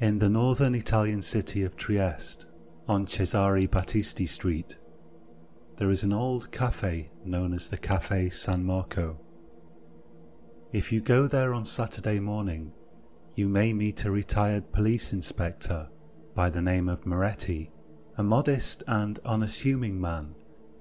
In 0.00 0.20
the 0.20 0.28
northern 0.28 0.76
Italian 0.76 1.22
city 1.22 1.64
of 1.64 1.76
Trieste, 1.76 2.46
on 2.86 3.04
Cesare 3.08 3.66
Battisti 3.66 4.28
Street, 4.28 4.78
there 5.76 5.90
is 5.90 6.04
an 6.04 6.12
old 6.12 6.52
cafe 6.52 7.10
known 7.24 7.52
as 7.52 7.68
the 7.68 7.78
Cafe 7.78 8.30
San 8.30 8.64
Marco. 8.64 9.18
If 10.70 10.92
you 10.92 11.00
go 11.00 11.26
there 11.26 11.52
on 11.52 11.64
Saturday 11.64 12.20
morning, 12.20 12.70
you 13.34 13.48
may 13.48 13.72
meet 13.72 14.04
a 14.04 14.12
retired 14.12 14.70
police 14.70 15.12
inspector 15.12 15.88
by 16.32 16.48
the 16.48 16.62
name 16.62 16.88
of 16.88 17.04
Moretti, 17.04 17.72
a 18.16 18.22
modest 18.22 18.84
and 18.86 19.18
unassuming 19.24 20.00
man 20.00 20.36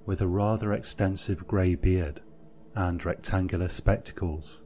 with 0.05 0.21
a 0.21 0.27
rather 0.27 0.73
extensive 0.73 1.47
grey 1.47 1.73
beard 1.73 2.21
and 2.75 3.03
rectangular 3.03 3.69
spectacles. 3.69 4.63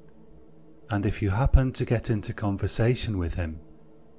And 0.89 1.05
if 1.05 1.21
you 1.21 1.29
happen 1.29 1.71
to 1.71 1.85
get 1.85 2.09
into 2.09 2.33
conversation 2.33 3.17
with 3.17 3.35
him, 3.35 3.61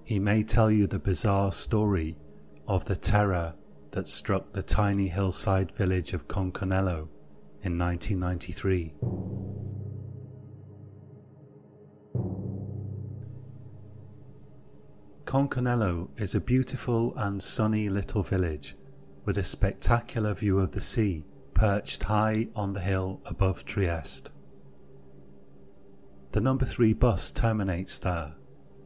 he 0.05 0.19
may 0.19 0.43
tell 0.43 0.71
you 0.71 0.87
the 0.87 0.99
bizarre 0.99 1.53
story 1.53 2.17
of 2.67 2.85
the 2.85 2.97
terror 2.97 3.55
that 3.93 4.07
struck 4.07 4.53
the 4.53 4.63
tiny 4.63 5.09
hillside 5.09 5.71
village 5.73 6.13
of 6.13 6.29
Conconello 6.29 7.09
in 7.63 7.79
1993. 7.79 8.95
Conconello 15.25 16.09
is 16.19 16.35
a 16.35 16.41
beautiful 16.41 17.15
and 17.17 17.43
sunny 17.43 17.89
little 17.89 18.23
village 18.23 18.77
with 19.25 19.39
a 19.39 19.43
spectacular 19.43 20.35
view 20.35 20.59
of 20.59 20.73
the 20.73 20.81
sea 20.81 21.25
perched 21.55 22.03
high 22.03 22.49
on 22.57 22.73
the 22.73 22.81
hill 22.81 23.21
above 23.25 23.65
Trieste. 23.65 24.31
The 26.33 26.41
number 26.41 26.65
3 26.65 26.93
bus 26.95 27.31
terminates 27.31 27.99
there, 27.99 28.35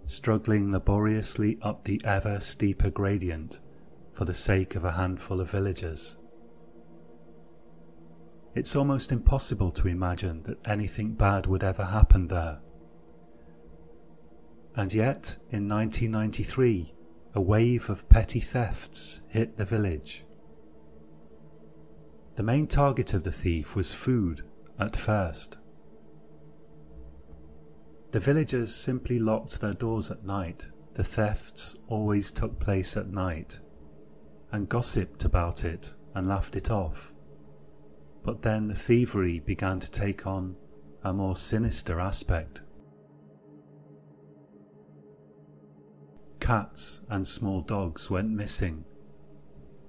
struggling 0.06 0.72
laboriously 0.72 1.58
up 1.60 1.84
the 1.84 2.00
ever 2.04 2.40
steeper 2.40 2.90
gradient 2.90 3.60
for 4.12 4.24
the 4.24 4.34
sake 4.34 4.74
of 4.74 4.84
a 4.84 4.92
handful 4.92 5.40
of 5.40 5.50
villagers. 5.50 6.16
It's 8.54 8.74
almost 8.74 9.12
impossible 9.12 9.70
to 9.72 9.88
imagine 9.88 10.42
that 10.44 10.66
anything 10.66 11.12
bad 11.12 11.46
would 11.46 11.62
ever 11.62 11.84
happen 11.84 12.28
there. 12.28 12.60
And 14.74 14.94
yet, 14.94 15.36
in 15.50 15.68
1993, 15.68 16.94
a 17.34 17.40
wave 17.40 17.90
of 17.90 18.08
petty 18.08 18.40
thefts 18.40 19.20
hit 19.28 19.58
the 19.58 19.66
village. 19.66 20.24
The 22.36 22.42
main 22.42 22.66
target 22.66 23.12
of 23.12 23.24
the 23.24 23.32
thief 23.32 23.76
was 23.76 23.92
food 23.92 24.42
at 24.78 24.96
first. 24.96 25.58
The 28.12 28.20
villagers 28.20 28.74
simply 28.74 29.18
locked 29.18 29.60
their 29.60 29.72
doors 29.72 30.10
at 30.10 30.24
night. 30.24 30.70
The 30.94 31.04
thefts 31.04 31.76
always 31.88 32.30
took 32.30 32.58
place 32.58 32.96
at 32.96 33.10
night, 33.10 33.60
and 34.52 34.68
gossiped 34.68 35.24
about 35.24 35.64
it 35.64 35.94
and 36.14 36.28
laughed 36.28 36.56
it 36.56 36.70
off. 36.70 37.12
But 38.24 38.42
then 38.42 38.68
the 38.68 38.74
thievery 38.74 39.40
began 39.40 39.80
to 39.80 39.90
take 39.90 40.26
on 40.26 40.56
a 41.02 41.12
more 41.12 41.36
sinister 41.36 42.00
aspect. 42.00 42.62
Cats 46.40 47.02
and 47.10 47.26
small 47.26 47.60
dogs 47.60 48.08
went 48.08 48.30
missing, 48.30 48.84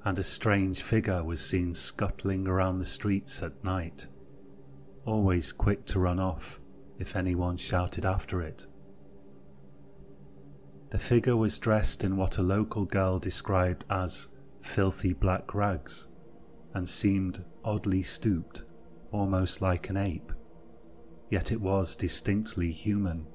and 0.04 0.20
a 0.20 0.24
strange 0.24 0.82
figure 0.82 1.24
was 1.24 1.40
seen 1.46 1.74
scuttling 1.74 2.48
around 2.48 2.80
the 2.80 2.86
streets 2.86 3.42
at 3.44 3.64
night, 3.64 4.08
always 5.06 5.52
quick 5.52 5.86
to 5.86 6.00
run 6.00 6.20
off 6.20 6.60
if 7.00 7.16
anyone 7.16 7.58
shouted 7.58 8.06
after 8.06 8.42
it. 8.42 8.68
The 10.90 10.98
figure 10.98 11.36
was 11.36 11.60
dressed 11.60 12.04
in 12.04 12.16
what 12.16 12.38
a 12.38 12.44
local 12.44 12.86
girl 12.86 13.20
described 13.20 13.84
as 13.90 14.30
filthy 14.62 15.14
black 15.14 15.54
rags 15.54 16.08
and 16.74 16.88
seemed 16.88 17.44
oddly 17.64 18.04
stooped, 18.04 18.64
almost 19.12 19.62
like 19.62 19.90
an 19.90 19.98
ape, 19.98 20.32
yet 21.30 21.52
it 21.52 21.60
was 21.60 21.96
distinctly 21.96 22.72
human. 22.72 23.28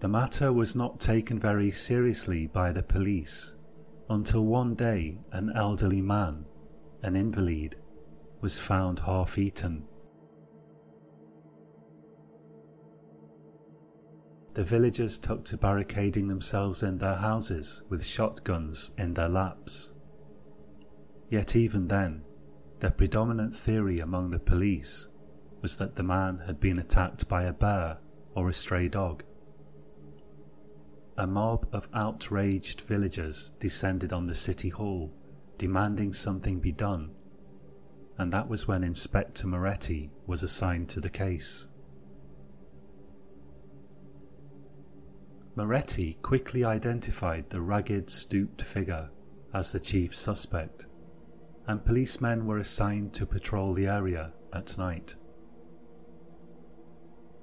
The 0.00 0.08
matter 0.08 0.52
was 0.52 0.76
not 0.76 1.00
taken 1.00 1.38
very 1.38 1.70
seriously 1.70 2.46
by 2.46 2.72
the 2.72 2.82
police 2.82 3.54
until 4.10 4.44
one 4.44 4.74
day 4.74 5.18
an 5.32 5.50
elderly 5.54 6.02
man, 6.02 6.44
an 7.02 7.16
invalid, 7.16 7.76
was 8.44 8.58
found 8.58 8.98
half 8.98 9.38
eaten. 9.38 9.82
The 14.52 14.62
villagers 14.62 15.18
took 15.18 15.46
to 15.46 15.56
barricading 15.56 16.28
themselves 16.28 16.82
in 16.82 16.98
their 16.98 17.14
houses 17.14 17.80
with 17.88 18.04
shotguns 18.04 18.90
in 18.98 19.14
their 19.14 19.30
laps. 19.30 19.94
Yet, 21.30 21.56
even 21.56 21.88
then, 21.88 22.22
the 22.80 22.90
predominant 22.90 23.56
theory 23.56 24.00
among 24.00 24.30
the 24.30 24.38
police 24.38 25.08
was 25.62 25.76
that 25.76 25.96
the 25.96 26.02
man 26.02 26.42
had 26.44 26.60
been 26.60 26.78
attacked 26.78 27.26
by 27.26 27.44
a 27.44 27.52
bear 27.54 27.96
or 28.34 28.50
a 28.50 28.52
stray 28.52 28.88
dog. 28.88 29.24
A 31.16 31.26
mob 31.26 31.66
of 31.72 31.88
outraged 31.94 32.82
villagers 32.82 33.54
descended 33.58 34.12
on 34.12 34.24
the 34.24 34.34
city 34.34 34.68
hall, 34.68 35.14
demanding 35.56 36.12
something 36.12 36.60
be 36.60 36.72
done 36.72 37.12
and 38.18 38.32
that 38.32 38.48
was 38.48 38.68
when 38.68 38.84
Inspector 38.84 39.46
Moretti 39.46 40.10
was 40.26 40.42
assigned 40.42 40.88
to 40.90 41.00
the 41.00 41.10
case. 41.10 41.66
Moretti 45.56 46.14
quickly 46.22 46.64
identified 46.64 47.50
the 47.50 47.60
ragged, 47.60 48.10
stooped 48.10 48.62
figure 48.62 49.10
as 49.52 49.70
the 49.70 49.80
chief 49.80 50.14
suspect, 50.14 50.86
and 51.66 51.84
policemen 51.84 52.44
were 52.44 52.58
assigned 52.58 53.14
to 53.14 53.26
patrol 53.26 53.72
the 53.72 53.86
area 53.86 54.32
at 54.52 54.76
night. 54.76 55.14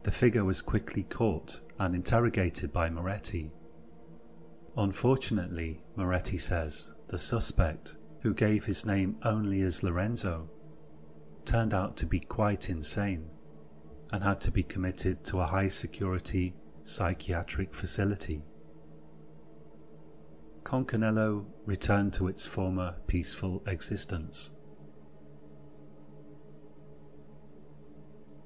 The 0.04 0.12
figure 0.12 0.44
was 0.44 0.62
quickly 0.62 1.04
caught 1.04 1.62
and 1.80 1.96
interrogated 1.96 2.74
by 2.74 2.90
Moretti. 2.90 3.52
Unfortunately, 4.76 5.82
Moretti 5.96 6.38
says, 6.38 6.94
the 7.08 7.18
suspect, 7.18 7.96
who 8.22 8.34
gave 8.34 8.66
his 8.66 8.86
name 8.86 9.18
only 9.24 9.62
as 9.62 9.84
Lorenzo, 9.84 10.50
turned 11.46 11.74
out 11.74 11.98
to 11.98 12.06
be 12.06 12.20
quite 12.20 12.70
insane 12.70 13.30
and 14.12 14.24
had 14.24 14.42
to 14.42 14.52
be 14.52 14.64
committed 14.64 15.24
to 15.24 15.40
a 15.40 15.48
high 15.48 15.68
security 15.68 16.56
psychiatric 16.84 17.74
facility. 17.74 18.44
Conconello 20.64 21.48
returned 21.66 22.14
to 22.14 22.28
its 22.28 22.46
former 22.46 22.96
peaceful 23.08 23.64
existence. 23.66 24.52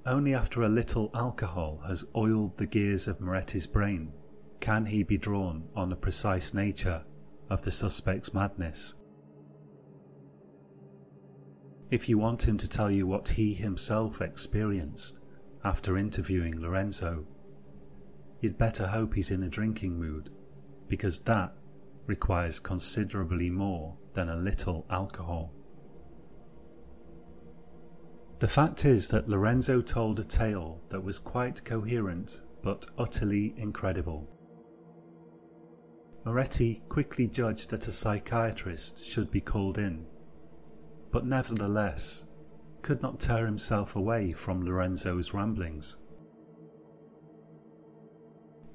Only 0.05 0.35
after 0.35 0.61
a 0.61 0.69
little 0.69 1.09
alcohol 1.15 1.81
has 1.87 2.05
oiled 2.15 2.57
the 2.57 2.67
gears 2.67 3.07
of 3.07 3.19
Moretti's 3.19 3.67
brain 3.67 4.13
can 4.59 4.85
he 4.85 5.03
be 5.03 5.17
drawn 5.17 5.67
on 5.75 5.89
the 5.89 5.95
precise 5.95 6.53
nature 6.53 7.03
of 7.49 7.63
the 7.63 7.71
suspect's 7.71 8.33
madness 8.33 8.95
if 11.95 12.09
you 12.09 12.17
want 12.17 12.45
him 12.45 12.57
to 12.57 12.67
tell 12.67 12.91
you 12.91 13.07
what 13.07 13.29
he 13.29 13.53
himself 13.53 14.21
experienced 14.21 15.17
after 15.63 15.97
interviewing 15.97 16.59
Lorenzo, 16.59 17.25
you'd 18.41 18.57
better 18.57 18.87
hope 18.87 19.13
he's 19.13 19.31
in 19.31 19.41
a 19.43 19.47
drinking 19.47 19.97
mood, 19.97 20.29
because 20.89 21.21
that 21.21 21.53
requires 22.05 22.59
considerably 22.59 23.49
more 23.49 23.95
than 24.11 24.27
a 24.27 24.35
little 24.35 24.85
alcohol. 24.89 25.53
The 28.39 28.49
fact 28.49 28.83
is 28.83 29.07
that 29.07 29.29
Lorenzo 29.29 29.79
told 29.79 30.19
a 30.19 30.25
tale 30.25 30.81
that 30.89 31.01
was 31.01 31.17
quite 31.17 31.63
coherent 31.63 32.41
but 32.61 32.85
utterly 32.97 33.53
incredible. 33.55 34.29
Moretti 36.25 36.83
quickly 36.89 37.25
judged 37.25 37.69
that 37.69 37.87
a 37.87 37.93
psychiatrist 37.93 39.01
should 39.01 39.31
be 39.31 39.39
called 39.39 39.77
in 39.77 40.05
but 41.15 41.25
nevertheless 41.25 42.27
could 42.81 43.01
not 43.01 43.21
tear 43.21 43.45
himself 43.45 43.95
away 43.95 44.33
from 44.33 44.65
Lorenzo's 44.65 45.33
ramblings. 45.33 45.97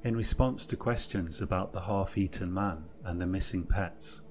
In 0.04 0.16
response 0.16 0.64
to 0.64 0.76
questions 0.78 1.42
about 1.42 1.74
the 1.74 1.82
half 1.82 2.16
eaten 2.16 2.50
man 2.50 2.84
and 3.04 3.20
the 3.20 3.26
missing 3.26 3.66
pets, 3.66 4.22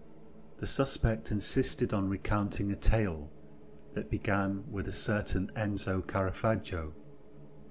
the 0.58 0.66
suspect 0.66 1.30
insisted 1.30 1.94
on 1.94 2.10
recounting 2.10 2.72
a 2.72 2.76
tale 2.76 3.30
that 3.94 4.10
began 4.10 4.64
with 4.72 4.88
a 4.88 4.92
certain 4.92 5.52
Enzo 5.56 6.02
Caravaggio, 6.02 6.92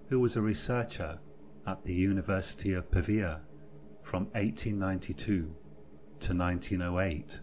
who 0.07 0.21
was 0.21 0.37
a 0.37 0.41
researcher 0.41 1.19
at 1.67 1.83
the 1.83 1.95
University 1.95 2.75
of 2.75 2.93
Pavia 2.93 3.41
from 4.05 4.27
1892 4.27 5.53
to 6.21 6.33
1908. 6.33 7.41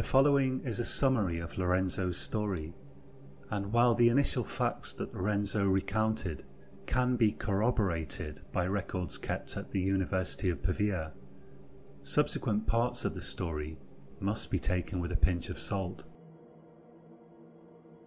The 0.00 0.06
following 0.06 0.62
is 0.64 0.80
a 0.80 0.84
summary 0.86 1.40
of 1.40 1.58
Lorenzo's 1.58 2.16
story, 2.16 2.72
And 3.50 3.70
while 3.70 3.92
the 3.92 4.08
initial 4.08 4.44
facts 4.44 4.94
that 4.94 5.12
Lorenzo 5.12 5.66
recounted 5.66 6.44
can 6.86 7.16
be 7.16 7.32
corroborated 7.32 8.40
by 8.50 8.66
records 8.66 9.18
kept 9.18 9.58
at 9.58 9.70
the 9.70 9.80
University 9.82 10.48
of 10.48 10.62
Pavia, 10.62 11.12
subsequent 12.00 12.66
parts 12.66 13.04
of 13.04 13.14
the 13.14 13.20
story 13.20 13.76
must 14.20 14.50
be 14.50 14.58
taken 14.58 15.00
with 15.00 15.12
a 15.12 15.16
pinch 15.16 15.50
of 15.50 15.60
salt. 15.60 16.04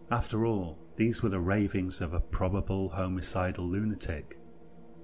After 0.10 0.48
all, 0.48 0.80
these 0.96 1.22
were 1.22 1.30
the 1.30 1.40
ravings 1.40 2.02
of 2.02 2.16
a 2.16 2.20
probable 2.20 2.90
homicidal 2.90 3.68
lunatic, 3.68 4.40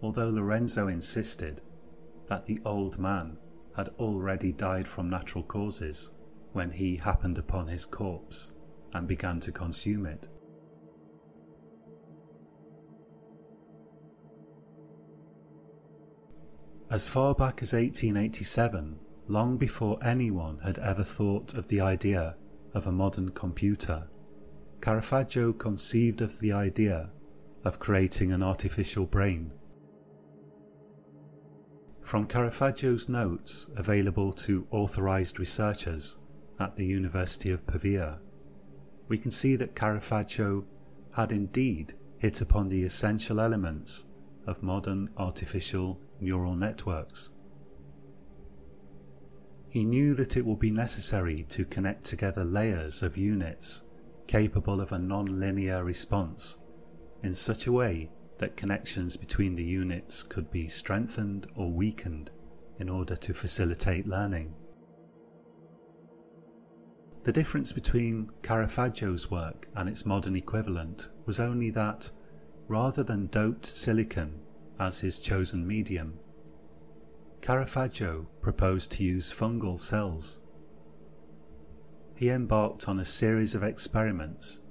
although 0.01 0.29
Lorenzo 0.29 0.87
insisted 0.87 1.61
that 2.29 2.47
the 2.47 2.59
old 2.65 2.97
man 2.97 3.37
had 3.75 3.89
already 3.99 4.51
died 4.51 4.87
from 4.87 5.07
natural 5.07 5.43
causes 5.43 6.13
when 6.53 6.71
he 6.71 6.97
happened 6.97 7.37
upon 7.37 7.67
his 7.67 7.85
corpse 7.85 8.53
and 8.93 9.07
began 9.07 9.39
to 9.39 9.51
consume 9.51 10.05
it. 10.05 10.27
As 16.91 17.07
far 17.07 17.35
back 17.35 17.61
as 17.61 17.73
1887, 17.73 18.99
long 19.27 19.57
before 19.57 19.97
anyone 20.01 20.57
had 20.63 20.79
ever 20.79 21.03
thought 21.03 21.53
of 21.53 21.67
the 21.67 21.79
idea 21.79 22.35
of 22.73 22.87
a 22.87 22.91
modern 22.91 23.29
computer, 23.29 24.07
Caravaggio 24.81 25.53
conceived 25.53 26.21
of 26.21 26.39
the 26.39 26.51
idea 26.51 27.11
of 27.63 27.77
creating 27.77 28.31
an 28.31 28.41
artificial 28.41 29.05
brain. 29.05 29.51
From 32.01 32.25
Caravaggio's 32.25 33.07
notes 33.07 33.69
available 33.75 34.33
to 34.33 34.65
authorized 34.71 35.39
researchers 35.39 36.17
at 36.59 36.75
the 36.75 36.85
University 36.85 37.51
of 37.51 37.65
Pavia, 37.65 38.19
we 39.07 39.17
can 39.17 39.31
see 39.31 39.55
that 39.55 39.75
Caravaggio 39.75 40.65
had 41.15 41.31
indeed 41.31 41.93
hit 42.17 42.41
upon 42.41 42.69
the 42.69 42.83
essential 42.83 43.39
elements 43.39 44.05
of 44.45 44.61
modern 44.61 45.09
artificial 45.17 45.99
neural 46.19 46.55
networks. 46.55 47.31
He 49.69 49.85
knew 49.85 50.15
that 50.15 50.35
it 50.35 50.45
would 50.45 50.59
be 50.59 50.71
necessary 50.71 51.45
to 51.49 51.65
connect 51.65 52.03
together 52.03 52.43
layers 52.43 53.03
of 53.03 53.17
units 53.17 53.83
capable 54.27 54.79
of 54.81 54.91
a 54.91 54.99
non-linear 54.99 55.83
response 55.83 56.57
in 57.23 57.33
such 57.33 57.67
a 57.67 57.71
way 57.71 58.11
that 58.37 58.55
connections 58.55 59.17
between 59.17 59.55
the 59.55 59.63
units 59.63 60.23
could 60.23 60.49
be 60.51 60.67
strengthened 60.67 61.47
or 61.55 61.71
weakened 61.71 62.31
in 62.77 62.89
order 62.89 63.15
to 63.15 63.33
facilitate 63.33 64.07
learning. 64.07 64.53
The 67.29 67.33
difference 67.33 67.71
between 67.71 68.31
Caravaggio's 68.41 69.29
work 69.29 69.67
and 69.75 69.87
its 69.87 70.03
modern 70.03 70.35
equivalent 70.35 71.09
was 71.27 71.39
only 71.39 71.69
that, 71.69 72.09
rather 72.67 73.03
than 73.03 73.27
doped 73.27 73.67
silicon 73.67 74.39
as 74.79 75.01
his 75.01 75.19
chosen 75.19 75.67
medium, 75.67 76.17
Caravaggio 77.39 78.25
proposed 78.41 78.89
to 78.93 79.03
use 79.03 79.31
fungal 79.31 79.77
cells. 79.77 80.41
He 82.15 82.31
embarked 82.31 82.89
on 82.89 82.99
a 82.99 83.05
series 83.05 83.53
of 83.53 83.61
experiments 83.61 84.61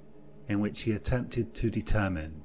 in 0.49 0.59
which 0.59 0.81
he 0.81 0.91
attempted 0.91 1.53
to 1.53 1.69
determine 1.69 2.41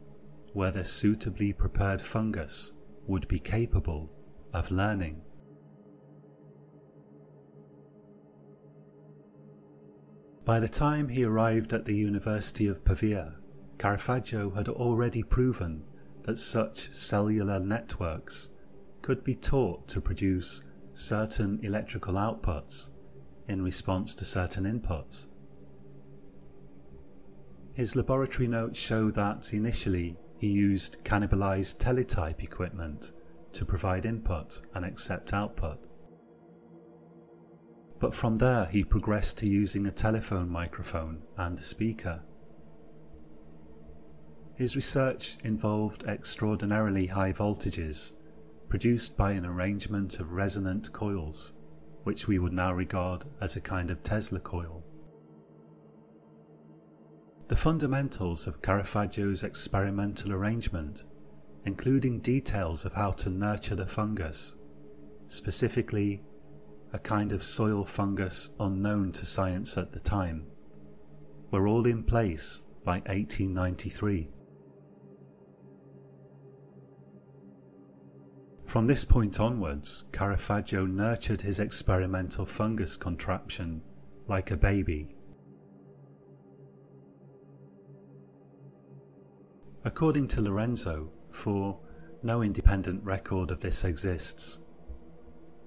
whether 0.53 0.85
suitably 0.85 1.53
prepared 1.53 2.01
fungus 2.01 2.71
would 3.09 3.27
be 3.27 3.41
capable 3.41 4.13
of 4.53 4.71
learning. 4.71 5.23
By 10.45 10.61
the 10.61 10.69
time 10.69 11.09
he 11.09 11.25
arrived 11.25 11.73
at 11.73 11.87
the 11.87 11.97
University 11.97 12.67
of 12.67 12.85
Pavia, 12.85 13.37
Caravaggio 13.79 14.51
had 14.51 14.69
already 14.69 15.23
proven 15.23 15.85
that 16.25 16.37
such 16.37 16.93
cellular 16.93 17.59
networks 17.59 18.51
could 19.01 19.25
be 19.25 19.35
taught 19.35 19.89
to 19.89 20.03
produce 20.03 20.63
certain 20.93 21.61
electrical 21.63 22.15
outputs 22.15 22.91
in 23.49 23.63
response 23.63 24.15
to 24.17 24.25
certain 24.25 24.65
inputs. 24.65 25.29
His 27.73 27.97
laboratory 27.97 28.47
notes 28.47 28.79
show 28.79 29.11
that 29.13 29.53
initially 29.55 30.17
he 30.39 30.49
used 30.49 31.03
cannibalized 31.05 31.79
teletype 31.79 32.43
equipment 32.43 33.13
to 33.53 33.65
provide 33.65 34.05
input 34.05 34.61
and 34.75 34.85
accept 34.85 35.33
output. 35.33 35.87
But 38.01 38.15
from 38.15 38.37
there 38.37 38.67
he 38.67 38.85
progressed 38.85 39.39
to 39.39 39.49
using 39.49 39.87
a 39.87 39.93
telephone 39.93 40.49
microphone 40.49 41.23
and 41.37 41.59
a 41.59 41.63
speaker. 41.63 42.23
His 44.57 44.77
research 44.77 45.39
involved 45.43 46.05
extraordinarily 46.05 47.07
high 47.07 47.33
voltages 47.33 48.15
produced 48.69 49.17
by 49.17 49.33
an 49.33 49.47
arrangement 49.47 50.21
of 50.21 50.33
resonant 50.33 50.93
coils, 50.93 51.53
which 52.05 52.29
we 52.29 52.39
would 52.39 52.53
now 52.53 52.73
regard 52.73 53.25
as 53.41 53.57
a 53.57 53.61
kind 53.61 53.91
of 53.91 54.03
Tesla 54.03 54.41
coil. 54.41 54.85
The 57.49 57.57
fundamentals 57.57 58.47
of 58.47 58.63
Caravaggio's 58.63 59.45
experimental 59.45 60.33
arrangement, 60.33 61.05
including 61.67 62.21
details 62.21 62.85
of 62.85 62.95
how 62.95 63.11
to 63.13 63.31
nurture 63.31 63.75
the 63.75 63.87
fungus, 63.87 64.55
specifically 65.27 66.23
a 66.95 66.99
kind 66.99 67.33
of 67.33 67.45
soil 67.45 67.85
fungus 67.85 68.51
unknown 68.59 69.13
to 69.13 69.27
science 69.27 69.77
at 69.77 69.93
the 69.93 70.01
time, 70.01 70.47
were 71.51 71.69
all 71.69 71.85
in 71.85 72.03
place 72.03 72.65
by 72.85 72.95
1893. 73.01 74.31
From 78.65 78.87
this 78.87 79.05
point 79.05 79.39
onwards, 79.39 80.05
Caravaggio 80.13 80.87
nurtured 80.87 81.43
his 81.43 81.61
experimental 81.61 82.47
fungus 82.47 82.97
contraption 82.97 83.83
like 84.27 84.51
a 84.51 84.57
baby 84.57 85.15
According 89.87 90.29
to 90.29 90.41
Lorenzo, 90.41 91.11
for 91.31 91.79
no 92.23 92.41
independent 92.41 93.05
record 93.05 93.51
of 93.51 93.61
this 93.61 93.85
exists, 93.85 94.61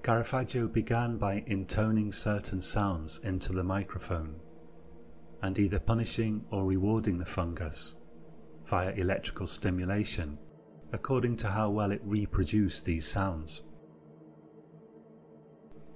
Caravaggio 0.08 0.70
began 0.70 1.18
by 1.18 1.44
intoning 1.48 2.14
certain 2.14 2.62
sounds 2.62 3.20
into 3.26 3.52
the 3.52 3.62
microphone 3.62 4.40
and 5.42 5.60
either 5.60 5.80
punishing 5.80 6.46
or 6.50 6.64
rewarding 6.64 7.18
the 7.18 7.26
fungus 7.26 7.98
via 8.64 8.92
electrical 8.92 9.46
stimulation 9.46 10.38
according 10.94 11.36
to 11.36 11.50
how 11.50 11.70
well 11.70 11.92
it 11.92 12.00
reproduced 12.06 12.86
these 12.86 13.06
sounds. 13.06 13.64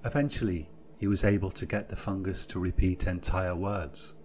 Eventually, 0.04 0.70
he 0.98 1.08
was 1.08 1.24
able 1.24 1.52
to 1.52 1.66
get 1.66 1.88
the 1.88 1.96
fungus 1.96 2.46
to 2.48 2.60
repeat 2.60 3.08
entire 3.08 3.56
words 3.56 4.16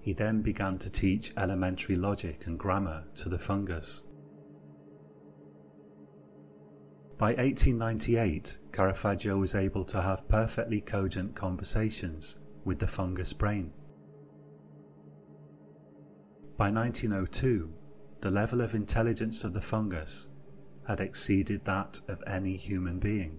he 0.00 0.12
then 0.12 0.42
began 0.42 0.78
to 0.78 0.90
teach 0.90 1.32
elementary 1.36 1.94
logic 1.94 2.46
and 2.46 2.58
grammar 2.58 3.04
to 3.14 3.28
the 3.28 3.38
fungus. 3.38 4.02
By 7.22 7.34
1898, 7.34 8.58
Caravaggio 8.72 9.38
was 9.38 9.54
able 9.54 9.84
to 9.84 10.02
have 10.02 10.26
perfectly 10.26 10.80
cogent 10.80 11.36
conversations 11.36 12.40
with 12.64 12.80
the 12.80 12.88
fungus 12.88 13.32
brain. 13.32 13.70
By 16.56 16.72
1902, 16.72 17.72
the 18.22 18.30
level 18.32 18.60
of 18.60 18.74
intelligence 18.74 19.44
of 19.44 19.54
the 19.54 19.60
fungus 19.60 20.30
had 20.88 21.00
exceeded 21.00 21.64
that 21.64 22.00
of 22.08 22.24
any 22.26 22.56
human 22.56 22.98
being, 22.98 23.38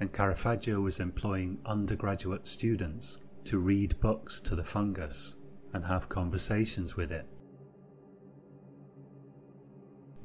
and 0.00 0.10
Caravaggio 0.10 0.80
was 0.80 0.98
employing 0.98 1.58
undergraduate 1.66 2.46
students 2.46 3.20
to 3.44 3.58
read 3.58 4.00
books 4.00 4.40
to 4.40 4.56
the 4.56 4.64
fungus 4.64 5.36
and 5.74 5.84
have 5.84 6.08
conversations 6.08 6.96
with 6.96 7.12
it. 7.12 7.26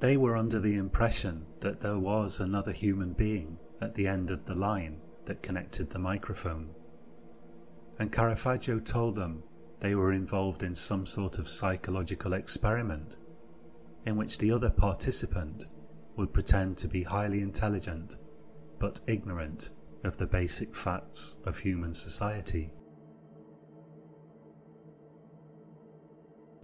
They 0.01 0.17
were 0.17 0.35
under 0.35 0.59
the 0.59 0.77
impression 0.77 1.45
that 1.59 1.79
there 1.79 1.99
was 1.99 2.39
another 2.39 2.71
human 2.71 3.13
being 3.13 3.59
at 3.79 3.93
the 3.93 4.07
end 4.07 4.31
of 4.31 4.45
the 4.45 4.57
line 4.57 4.99
that 5.25 5.43
connected 5.43 5.91
the 5.91 5.99
microphone. 5.99 6.71
And 7.99 8.11
Caravaggio 8.11 8.79
told 8.79 9.13
them 9.13 9.43
they 9.79 9.93
were 9.93 10.11
involved 10.11 10.63
in 10.63 10.73
some 10.73 11.05
sort 11.05 11.37
of 11.37 11.47
psychological 11.47 12.33
experiment 12.33 13.17
in 14.07 14.15
which 14.15 14.39
the 14.39 14.51
other 14.51 14.71
participant 14.71 15.65
would 16.17 16.33
pretend 16.33 16.77
to 16.77 16.87
be 16.87 17.03
highly 17.03 17.41
intelligent 17.41 18.17
but 18.79 19.01
ignorant 19.05 19.69
of 20.03 20.17
the 20.17 20.25
basic 20.25 20.75
facts 20.75 21.37
of 21.45 21.59
human 21.59 21.93
society. 21.93 22.73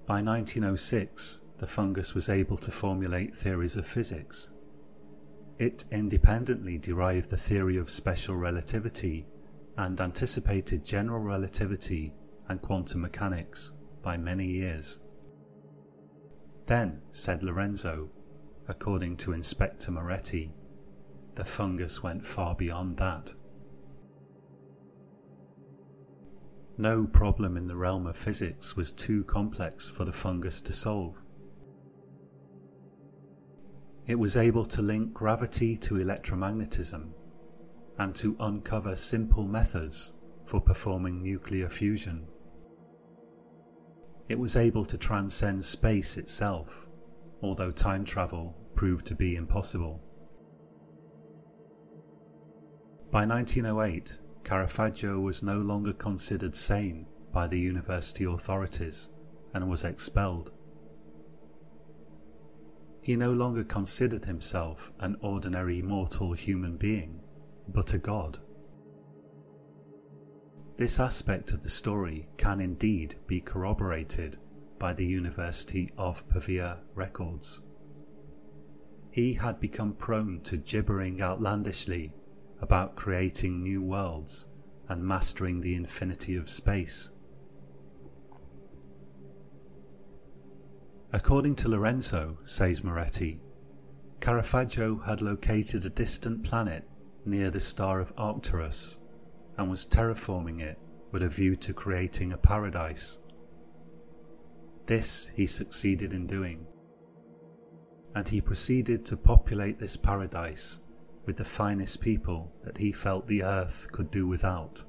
By 0.07 0.23
1906, 0.23 1.43
the 1.57 1.67
fungus 1.67 2.13
was 2.13 2.29
able 2.29 2.57
to 2.57 2.71
formulate 2.71 3.35
theories 3.35 3.77
of 3.77 3.85
physics. 3.85 4.51
It 5.57 5.85
independently 5.91 6.77
derived 6.77 7.29
the 7.29 7.37
theory 7.37 7.77
of 7.77 7.89
special 7.89 8.35
relativity 8.35 9.25
and 9.77 9.99
anticipated 9.99 10.85
general 10.85 11.19
relativity 11.19 12.13
and 12.47 12.61
quantum 12.61 13.01
mechanics 13.01 13.71
by 14.03 14.17
many 14.17 14.45
years. 14.45 14.99
Then, 16.67 17.01
said 17.11 17.43
Lorenzo, 17.43 18.09
according 18.67 19.17
to 19.17 19.33
Inspector 19.33 19.89
Moretti, 19.89 20.51
the 21.35 21.45
fungus 21.45 22.03
went 22.03 22.25
far 22.25 22.55
beyond 22.55 22.97
that. 22.97 23.33
No 26.77 27.05
problem 27.05 27.57
in 27.57 27.67
the 27.67 27.75
realm 27.75 28.05
of 28.05 28.15
physics 28.15 28.75
was 28.75 28.91
too 28.91 29.23
complex 29.23 29.89
for 29.89 30.05
the 30.05 30.11
fungus 30.11 30.61
to 30.61 30.73
solve. 30.73 31.15
It 34.07 34.17
was 34.17 34.37
able 34.37 34.63
to 34.65 34.81
link 34.81 35.13
gravity 35.13 35.75
to 35.77 35.95
electromagnetism 35.95 37.09
and 37.99 38.15
to 38.15 38.37
uncover 38.39 38.95
simple 38.95 39.43
methods 39.45 40.13
for 40.45 40.61
performing 40.61 41.21
nuclear 41.21 41.67
fusion. 41.67 42.25
It 44.29 44.39
was 44.39 44.55
able 44.55 44.85
to 44.85 44.97
transcend 44.97 45.65
space 45.65 46.17
itself, 46.17 46.87
although 47.41 47.71
time 47.71 48.05
travel 48.05 48.55
proved 48.75 49.05
to 49.07 49.15
be 49.15 49.35
impossible. 49.35 50.01
By 53.11 53.25
1908, 53.25 54.21
Caravaggio 54.43 55.19
was 55.19 55.43
no 55.43 55.59
longer 55.59 55.91
considered 55.91 56.55
sane 56.55 57.07
by 57.33 57.47
the 57.47 57.59
university 57.59 58.23
authorities 58.23 59.09
and 59.53 59.69
was 59.69 59.83
expelled. 59.83 60.51
He 63.07 63.15
no 63.15 63.31
longer 63.31 63.63
considered 63.63 64.25
himself 64.25 64.91
an 64.99 65.15
ordinary 65.21 65.81
mortal 65.81 66.33
human 66.33 66.75
being, 66.75 67.21
but 67.69 67.93
a 67.93 67.97
god. 67.97 68.39
This 70.75 70.99
aspect 70.99 71.53
of 71.53 71.61
the 71.61 71.69
story 71.69 72.27
can 72.35 72.59
indeed 72.59 73.15
be 73.25 73.39
corroborated 73.39 74.35
by 74.77 74.91
the 74.91 75.05
University 75.05 75.89
of 75.97 76.27
Pavia 76.27 76.79
records. 76.95 77.61
He 79.09 79.35
had 79.35 79.61
become 79.61 79.93
prone 79.93 80.41
to 80.41 80.57
gibbering 80.57 81.21
outlandishly 81.21 82.11
about 82.59 82.97
creating 82.97 83.63
new 83.63 83.81
worlds 83.81 84.49
and 84.89 85.01
mastering 85.01 85.61
the 85.61 85.75
infinity 85.75 86.35
of 86.35 86.49
space. 86.49 87.11
According 91.17 91.55
to 91.55 91.67
Lorenzo, 91.67 92.37
says 92.43 92.83
Moretti, 92.83 93.39
Caravaggio 94.19 94.99
had 94.99 95.19
located 95.19 95.83
a 95.83 95.89
distant 95.89 96.43
planet 96.43 96.87
near 97.25 97.49
the 97.49 97.59
star 97.59 97.99
of 97.99 98.13
Arcturus 98.19 98.99
and 99.57 99.67
was 99.67 99.87
terraforming 99.87 100.61
it 100.61 100.77
with 101.11 101.23
a 101.23 101.27
view 101.27 101.55
to 101.55 101.73
creating 101.73 102.33
a 102.33 102.37
paradise. 102.37 103.17
This 104.85 105.31
he 105.33 105.47
succeeded 105.47 106.13
in 106.13 106.27
doing, 106.27 106.67
and 108.13 108.29
he 108.29 108.39
proceeded 108.39 109.03
to 109.07 109.17
populate 109.17 109.79
this 109.79 109.97
paradise 109.97 110.81
with 111.25 111.37
the 111.37 111.43
finest 111.43 111.99
people 111.99 112.53
that 112.61 112.77
he 112.77 112.91
felt 112.91 113.25
the 113.25 113.41
earth 113.41 113.87
could 113.91 114.11
do 114.11 114.27
without. 114.27 114.83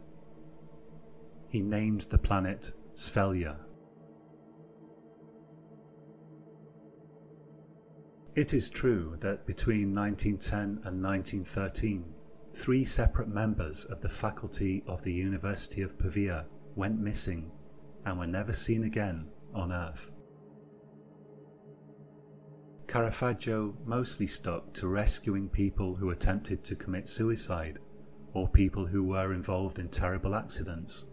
He 1.49 1.63
named 1.63 2.03
the 2.03 2.19
planet 2.19 2.75
Svelja. 2.93 3.61
It 8.39 8.55
is 8.55 8.71
true 8.71 9.17
that 9.19 9.47
between 9.47 9.93
1910 9.93 10.87
and 10.87 11.03
1913, 11.03 12.05
three 12.55 12.85
separate 12.85 13.27
members 13.27 13.85
of 13.87 14.01
the 14.01 14.09
faculty 14.09 14.85
of 14.87 15.03
the 15.03 15.13
University 15.13 15.83
of 15.83 15.99
Pavia 15.99 16.47
went 16.77 17.01
missing 17.01 17.51
and 18.07 18.17
were 18.17 18.29
never 18.29 18.53
seen 18.53 18.85
again 18.85 19.27
on 19.53 19.73
Earth. 19.73 20.13
Caravaggio 22.87 23.77
mostly 23.85 24.29
stuck 24.29 24.73
to 24.75 24.87
rescuing 24.87 25.49
people 25.49 25.97
who 25.97 26.11
attempted 26.11 26.63
to 26.63 26.77
commit 26.77 27.09
suicide 27.09 27.81
or 28.35 28.47
people 28.47 28.87
who 28.87 29.03
were 29.03 29.33
involved 29.33 29.81
in 29.81 29.89
terrible 29.89 30.37
accidents. 30.37 31.07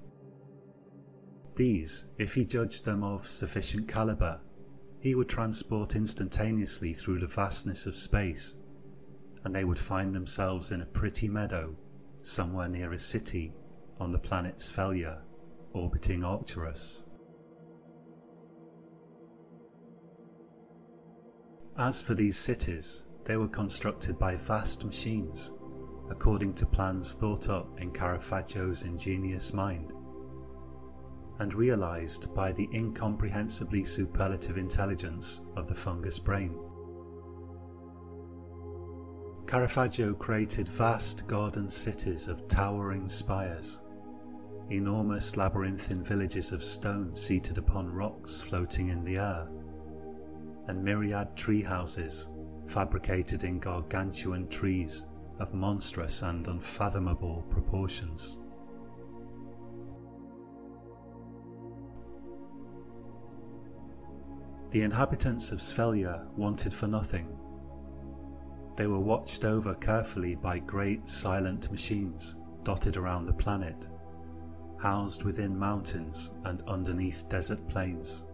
These, 1.55 2.05
if 2.19 2.35
he 2.35 2.45
judged 2.45 2.85
them 2.85 3.03
of 3.03 3.27
sufficient 3.27 3.87
calibre, 3.87 4.41
he 5.05 5.13
would 5.13 5.29
transport 5.29 5.95
instantaneously 5.95 6.91
through 6.91 7.19
the 7.19 7.27
vastness 7.27 7.85
of 7.85 7.95
space, 7.95 8.55
and 9.43 9.53
they 9.53 9.63
would 9.63 9.77
find 9.77 10.15
themselves 10.15 10.71
in 10.71 10.81
a 10.81 10.85
pretty 10.87 11.27
meadow 11.27 11.75
somewhere 12.23 12.67
near 12.67 12.91
a 12.91 12.97
city 12.97 13.53
on 13.99 14.11
the 14.11 14.17
planet 14.17 14.57
Svelja, 14.57 15.19
orbiting 15.73 16.23
Arcturus. 16.23 17.05
As 21.77 22.01
for 22.01 22.15
these 22.15 22.39
cities, 22.39 23.05
they 23.25 23.37
were 23.37 23.47
constructed 23.47 24.17
by 24.17 24.35
vast 24.35 24.83
machines, 24.83 25.51
according 26.09 26.55
to 26.55 26.65
plans 26.65 27.13
thought 27.13 27.47
up 27.47 27.79
in 27.79 27.91
Caravaggio's 27.91 28.81
ingenious 28.81 29.53
mind, 29.53 29.93
and 31.39 31.53
realized 31.53 32.33
by 32.33 32.51
the 32.51 32.69
incomprehensibly 32.71 33.83
superlative 33.83 34.57
intelligence 34.57 35.41
of 35.55 35.67
the 35.67 35.75
fungus 35.75 36.19
brain. 36.19 36.57
Caravaggio 39.45 40.13
created 40.13 40.67
vast 40.67 41.27
garden 41.27 41.69
cities 41.69 42.27
of 42.27 42.47
towering 42.47 43.07
spires, 43.07 43.83
enormous 44.69 45.37
labyrinthine 45.37 46.03
villages 46.03 46.51
of 46.51 46.63
stone 46.63 47.15
seated 47.15 47.57
upon 47.57 47.91
rocks 47.91 48.41
floating 48.41 48.89
in 48.89 49.03
the 49.03 49.17
air 49.17 49.47
and 50.67 50.83
myriad 50.83 51.35
tree 51.35 51.61
houses 51.61 52.29
fabricated 52.67 53.43
in 53.43 53.59
gargantuan 53.59 54.47
trees 54.47 55.05
of 55.39 55.53
monstrous 55.53 56.21
and 56.23 56.47
unfathomable 56.47 57.45
proportions. 57.49 58.39
The 64.75 64.81
inhabitants 64.81 65.53
of 65.53 65.59
Svelja 65.59 66.27
wanted 66.35 66.73
for 66.73 66.85
nothing. 66.85 67.29
They 68.75 68.87
were 68.87 68.99
watched 68.99 69.45
over 69.45 69.73
carefully 69.73 70.35
by 70.35 70.59
great 70.59 71.07
silent 71.07 71.71
machines 71.71 72.35
dotted 72.63 72.97
around 72.97 73.23
the 73.23 73.31
planet, 73.31 73.87
housed 74.77 75.23
within 75.23 75.57
mountains 75.57 76.31
and 76.43 76.61
underneath 76.63 77.23
desert 77.29 77.65
plains. 77.69 78.25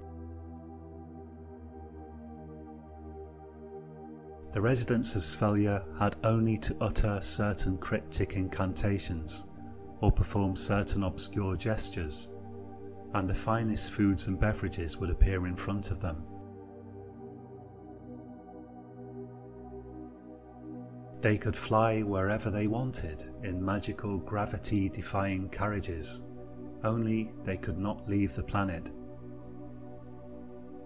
The 4.51 4.61
residents 4.61 5.15
of 5.15 5.21
Svelja 5.21 5.83
had 5.99 6.15
only 6.23 6.57
to 6.57 6.75
utter 6.81 7.19
certain 7.21 7.77
cryptic 7.77 8.35
incantations 8.35 9.45
or 9.99 10.11
perform 10.11 10.55
certain 10.55 11.03
obscure 11.03 11.55
gestures, 11.55 12.29
and 13.13 13.29
the 13.29 13.35
finest 13.35 13.91
foods 13.91 14.25
and 14.25 14.39
beverages 14.39 14.97
would 14.97 15.11
appear 15.11 15.45
in 15.45 15.55
front 15.55 15.91
of 15.91 15.99
them. 15.99 16.25
They 21.21 21.37
could 21.37 21.55
fly 21.55 22.01
wherever 22.01 22.49
they 22.49 22.65
wanted 22.65 23.29
in 23.43 23.63
magical 23.63 24.17
gravity 24.17 24.89
defying 24.89 25.49
carriages, 25.49 26.23
only 26.83 27.31
they 27.43 27.57
could 27.57 27.77
not 27.77 28.09
leave 28.09 28.33
the 28.33 28.41
planet. 28.41 28.89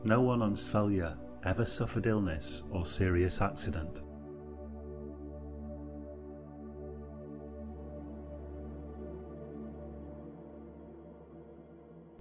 No 0.03 0.21
one 0.21 0.41
on 0.41 0.53
Svelja 0.53 1.17
ever 1.45 1.63
suffered 1.63 2.05
illness 2.05 2.63
or 2.69 2.85
serious 2.85 3.41
accident. 3.41 4.01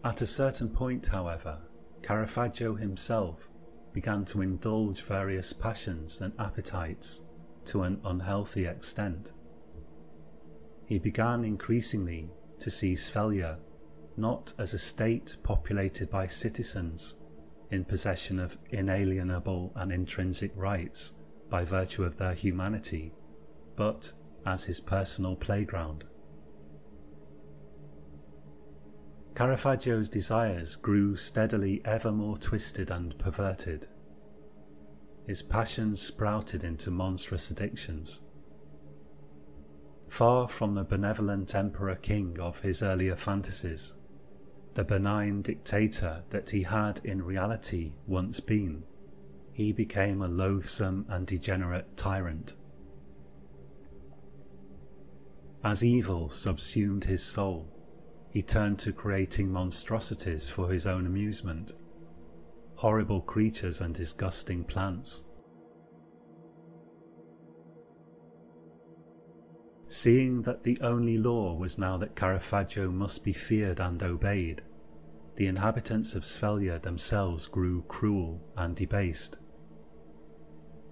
At 0.05 0.23
a 0.23 0.27
certain 0.27 0.69
point, 0.69 1.09
however, 1.09 1.59
Caravaggio 2.03 2.75
himself 2.77 3.51
began 3.93 4.25
to 4.27 4.43
indulge 4.43 5.03
various 5.03 5.53
passions 5.53 6.21
and 6.21 6.33
appetites 6.39 7.23
to 7.67 7.83
an 7.83 8.01
unhealthy 8.05 8.67
extent. 8.67 9.33
He 10.87 10.99
began 10.99 11.45
increasingly 11.45 12.31
to 12.59 12.71
see 12.71 12.95
Svelja 12.95 13.59
not 14.17 14.55
as 14.59 14.75
a 14.75 14.79
state 14.79 15.37
populated 15.43 16.11
by 16.11 16.27
citizens 16.27 17.17
in 17.71 17.85
possession 17.85 18.39
of 18.39 18.57
inalienable 18.71 19.73
and 19.75 19.91
intrinsic 19.91 20.53
rights 20.55 21.15
by 21.51 21.65
virtue 21.65 22.05
of 22.05 22.17
their 22.17 22.35
humanity, 22.35 23.13
but 23.77 24.13
as 24.47 24.65
his 24.65 24.81
personal 24.81 25.35
playground. 25.35 26.05
Caravaggio's 29.35 30.09
desires 30.09 30.77
grew 30.77 31.17
steadily 31.17 31.83
ever 31.85 32.13
more 32.13 32.37
twisted 32.37 32.91
and 32.93 33.19
perverted. 33.19 33.89
His 35.27 35.43
passions 35.43 36.03
sprouted 36.03 36.65
into 36.65 36.91
monstrous 36.91 37.51
addictions. 37.51 38.21
Far 40.09 40.49
from 40.49 40.75
the 40.75 40.85
benevolent 40.85 41.55
emperor 41.55 41.97
king 41.97 42.39
of 42.39 42.61
his 42.61 42.83
earlier 42.83 43.17
fantasies, 43.17 43.95
the 44.75 44.85
benign 44.85 45.43
dictator 45.43 46.25
that 46.31 46.51
he 46.51 46.65
had 46.65 47.01
in 47.05 47.23
reality 47.23 47.93
once 48.07 48.41
been, 48.41 48.85
he 49.53 49.73
became 49.73 50.21
a 50.21 50.29
loathsome 50.29 51.07
and 51.09 51.27
degenerate 51.27 51.97
tyrant. 51.97 52.55
As 55.63 55.83
evil 55.83 56.29
subsumed 56.29 57.05
his 57.05 57.23
soul, 57.23 57.69
he 58.29 58.43
turned 58.43 58.79
to 58.81 58.93
creating 58.93 59.51
monstrosities 59.51 60.49
for 60.49 60.71
his 60.71 60.87
own 60.87 61.07
amusement, 61.07 61.73
horrible 62.77 63.21
creatures 63.21 63.81
and 63.81 63.95
disgusting 63.95 64.65
plants. 64.65 65.23
Seeing 69.89 70.43
that 70.43 70.63
the 70.63 70.79
only 70.81 71.19
law 71.19 71.55
was 71.55 71.79
now 71.79 71.97
that 71.99 72.17
Caravaggio 72.17 72.91
must 72.91 73.25
be 73.25 73.33
feared 73.33 73.81
and 73.81 74.03
obeyed, 74.03 74.63
the 75.37 75.47
inhabitants 75.47 76.15
of 76.15 76.25
Svellia 76.25 76.81
themselves 76.81 77.47
grew 77.47 77.83
cruel 77.83 78.41
and 78.57 78.75
debased. 78.75 79.39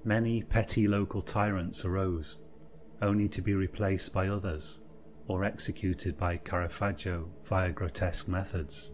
Many 0.04 0.42
petty 0.42 0.88
local 0.88 1.22
tyrants 1.22 1.84
arose, 1.84 2.42
only 3.00 3.28
to 3.28 3.42
be 3.42 3.54
replaced 3.54 4.12
by 4.12 4.28
others, 4.28 4.80
or 5.28 5.44
executed 5.44 6.16
by 6.16 6.36
Caravaggio 6.36 7.30
via 7.44 7.70
grotesque 7.70 8.28
methods. 8.28 8.92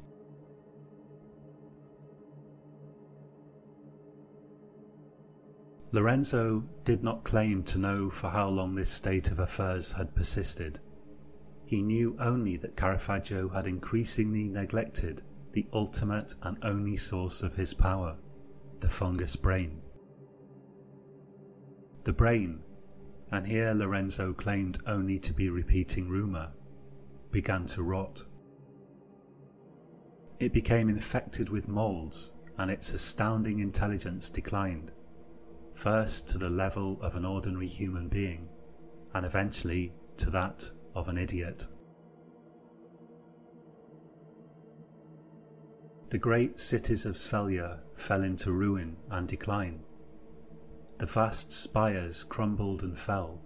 Lorenzo 5.90 6.68
did 6.84 7.02
not 7.02 7.24
claim 7.24 7.62
to 7.62 7.78
know 7.78 8.10
for 8.10 8.28
how 8.28 8.48
long 8.48 8.74
this 8.74 8.90
state 8.90 9.30
of 9.30 9.38
affairs 9.38 9.92
had 9.92 10.14
persisted. 10.14 10.78
He 11.64 11.82
knew 11.82 12.14
only 12.20 12.58
that 12.58 12.76
Caravaggio 12.76 13.48
had 13.48 13.66
increasingly 13.66 14.48
neglected 14.48 15.22
the 15.52 15.66
ultimate 15.72 16.34
and 16.42 16.58
only 16.62 16.98
source 16.98 17.42
of 17.42 17.56
his 17.56 17.72
power, 17.72 18.16
the 18.80 18.88
fungus 18.88 19.34
brain. 19.34 19.80
The 22.04 22.12
brain, 22.12 22.60
and 23.30 23.46
here 23.46 23.72
Lorenzo 23.72 24.34
claimed 24.34 24.78
only 24.86 25.18
to 25.20 25.32
be 25.32 25.48
repeating 25.48 26.08
rumour, 26.08 26.52
began 27.30 27.64
to 27.66 27.82
rot. 27.82 28.24
It 30.38 30.52
became 30.52 30.90
infected 30.90 31.48
with 31.48 31.66
moulds, 31.66 32.32
and 32.58 32.70
its 32.70 32.92
astounding 32.92 33.60
intelligence 33.60 34.28
declined 34.28 34.92
first 35.78 36.28
to 36.28 36.38
the 36.38 36.50
level 36.50 36.98
of 37.00 37.14
an 37.14 37.24
ordinary 37.24 37.68
human 37.68 38.08
being, 38.08 38.48
and 39.14 39.24
eventually 39.24 39.92
to 40.16 40.28
that 40.28 40.68
of 40.96 41.08
an 41.08 41.16
idiot. 41.16 41.68
The 46.10 46.18
great 46.18 46.58
cities 46.58 47.06
of 47.06 47.14
Svellia 47.14 47.78
fell 47.94 48.24
into 48.24 48.50
ruin 48.50 48.96
and 49.08 49.28
decline. 49.28 49.84
The 50.98 51.06
vast 51.06 51.52
spires 51.52 52.24
crumbled 52.24 52.82
and 52.82 52.98
fell, 52.98 53.40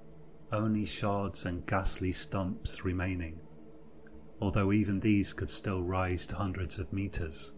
only 0.51 0.87
shards 0.87 1.45
and 1.45 1.67
ghastly 1.67 2.13
stumps 2.13 2.83
remaining, 2.83 3.41
although 4.41 4.73
even 4.73 5.01
these 5.01 5.35
could 5.35 5.51
still 5.51 5.83
rise 5.83 6.27
to 6.29 6.37
hundreds 6.37 6.79
of 6.79 6.95
metres. 6.95 7.53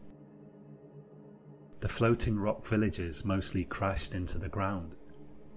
The 1.84 1.90
floating 1.90 2.38
rock 2.38 2.66
villages 2.66 3.26
mostly 3.26 3.62
crashed 3.62 4.14
into 4.14 4.38
the 4.38 4.48
ground, 4.48 4.96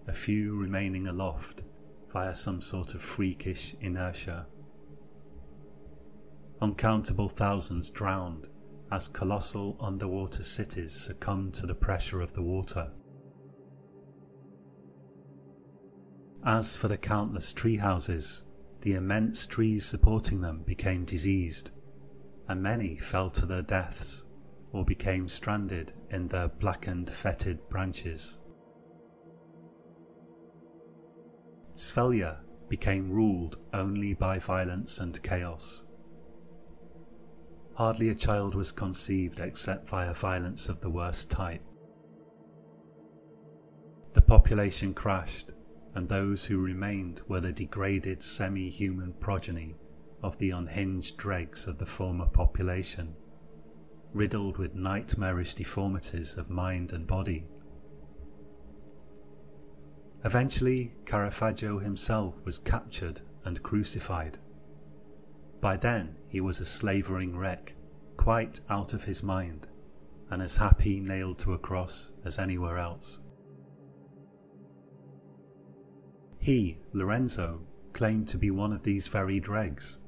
a 0.07 0.11
few 0.11 0.57
remaining 0.57 1.07
aloft 1.07 1.63
via 2.09 2.33
some 2.33 2.59
sort 2.59 2.95
of 2.95 3.01
freakish 3.01 3.75
inertia. 3.79 4.45
Uncountable 6.59 7.29
thousands 7.29 7.89
drowned 7.89 8.49
as 8.91 9.07
colossal 9.07 9.77
underwater 9.79 10.43
cities 10.43 10.91
succumbed 10.91 11.53
to 11.53 11.65
the 11.65 11.73
pressure 11.73 12.19
of 12.19 12.33
the 12.33 12.43
water. 12.43 12.91
As 16.43 16.75
for 16.75 16.89
the 16.89 16.97
countless 16.97 17.53
tree 17.53 17.77
houses, 17.77 18.43
the 18.81 18.95
immense 18.95 19.47
trees 19.47 19.85
supporting 19.85 20.41
them 20.41 20.63
became 20.63 21.05
diseased, 21.05 21.71
and 22.49 22.61
many 22.61 22.97
fell 22.97 23.29
to 23.29 23.45
their 23.45 23.61
deaths 23.61 24.25
or 24.77 24.85
became 24.85 25.27
stranded 25.27 25.91
in 26.11 26.27
their 26.27 26.47
blackened, 26.47 27.09
fetid 27.09 27.57
branches. 27.67 28.37
Svellia 31.73 32.41
became 32.69 33.09
ruled 33.09 33.57
only 33.73 34.13
by 34.13 34.37
violence 34.37 34.99
and 34.99 35.23
chaos. 35.23 35.85
Hardly 37.73 38.09
a 38.09 38.15
child 38.15 38.53
was 38.53 38.71
conceived 38.71 39.39
except 39.39 39.89
via 39.89 40.13
violence 40.13 40.69
of 40.69 40.79
the 40.81 40.91
worst 40.91 41.31
type. 41.31 41.63
The 44.13 44.21
population 44.21 44.93
crashed, 44.93 45.53
and 45.95 46.07
those 46.07 46.45
who 46.45 46.59
remained 46.59 47.21
were 47.27 47.41
the 47.41 47.51
degraded 47.51 48.21
semi 48.21 48.69
human 48.69 49.13
progeny 49.13 49.75
of 50.21 50.37
the 50.37 50.51
unhinged 50.51 51.17
dregs 51.17 51.65
of 51.65 51.79
the 51.79 51.85
former 51.87 52.27
population 52.27 53.15
riddled 54.13 54.57
with 54.57 54.75
nightmarish 54.75 55.53
deformities 55.53 56.37
of 56.37 56.49
mind 56.49 56.93
and 56.93 57.05
body. 57.05 57.45
Eventually, 60.23 60.93
Caravaggio 61.05 61.79
himself 61.79 62.43
was 62.43 62.57
captured 62.57 63.21
and 63.45 63.61
crucified. 63.63 64.37
By 65.61 65.77
then, 65.77 66.15
he 66.27 66.41
was 66.41 66.59
a 66.59 66.65
slavering 66.65 67.37
wreck, 67.37 67.75
quite 68.17 68.59
out 68.69 68.93
of 68.93 69.05
his 69.05 69.23
mind, 69.23 69.67
and 70.29 70.41
as 70.41 70.57
happy 70.57 70.99
nailed 70.99 71.39
to 71.39 71.53
a 71.53 71.57
cross 71.57 72.11
as 72.25 72.39
anywhere 72.39 72.77
else. 72.77 73.21
He, 76.39 76.79
Lorenzo, 76.93 77.61
claimed 77.93 78.27
to 78.29 78.37
be 78.37 78.51
one 78.51 78.73
of 78.73 78.83
these 78.83 79.07
very 79.07 79.39
dregs, 79.39 79.99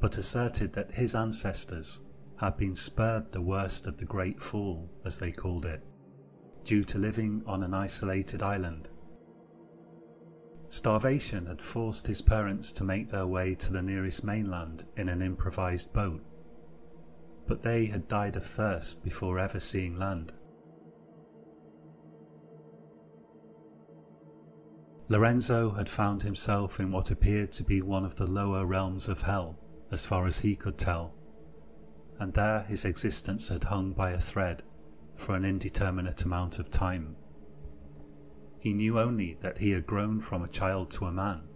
but 0.00 0.18
asserted 0.18 0.72
that 0.72 0.92
his 0.92 1.14
ancestors 1.14 2.00
had 2.40 2.56
been 2.56 2.74
spared 2.74 3.30
the 3.32 3.40
worst 3.40 3.86
of 3.86 3.98
the 3.98 4.04
Great 4.06 4.40
Fall, 4.40 4.90
as 5.04 5.18
they 5.18 5.30
called 5.30 5.66
it, 5.66 5.84
due 6.64 6.82
to 6.82 6.96
living 6.96 7.42
on 7.46 7.62
an 7.62 7.74
isolated 7.74 8.42
island. 8.42 8.88
Starvation 10.70 11.44
had 11.44 11.60
forced 11.60 12.06
his 12.06 12.22
parents 12.22 12.72
to 12.72 12.82
make 12.82 13.10
their 13.10 13.26
way 13.26 13.54
to 13.54 13.70
the 13.74 13.82
nearest 13.82 14.24
mainland 14.24 14.84
in 14.96 15.10
an 15.10 15.20
improvised 15.20 15.92
boat, 15.92 16.22
but 17.46 17.60
they 17.60 17.84
had 17.84 18.08
died 18.08 18.36
of 18.36 18.46
thirst 18.46 19.04
before 19.04 19.38
ever 19.38 19.60
seeing 19.60 19.98
land. 19.98 20.32
Lorenzo 25.10 25.72
had 25.72 25.90
found 25.90 26.22
himself 26.22 26.80
in 26.80 26.90
what 26.90 27.10
appeared 27.10 27.52
to 27.52 27.64
be 27.64 27.82
one 27.82 28.06
of 28.06 28.16
the 28.16 28.30
lower 28.30 28.64
realms 28.64 29.10
of 29.10 29.22
hell, 29.22 29.58
as 29.90 30.06
far 30.06 30.26
as 30.26 30.38
he 30.38 30.56
could 30.56 30.78
tell 30.78 31.12
and 32.20 32.34
there 32.34 32.60
his 32.68 32.84
existence 32.84 33.48
had 33.48 33.64
hung 33.64 33.92
by 33.92 34.10
a 34.10 34.20
thread 34.20 34.62
for 35.16 35.34
an 35.34 35.44
indeterminate 35.44 36.22
amount 36.22 36.58
of 36.58 36.70
time. 36.70 37.16
He 38.58 38.74
knew 38.74 39.00
only 39.00 39.38
that 39.40 39.58
he 39.58 39.70
had 39.70 39.86
grown 39.86 40.20
from 40.20 40.42
a 40.42 40.48
child 40.48 40.90
to 40.92 41.06
a 41.06 41.12
man, 41.12 41.48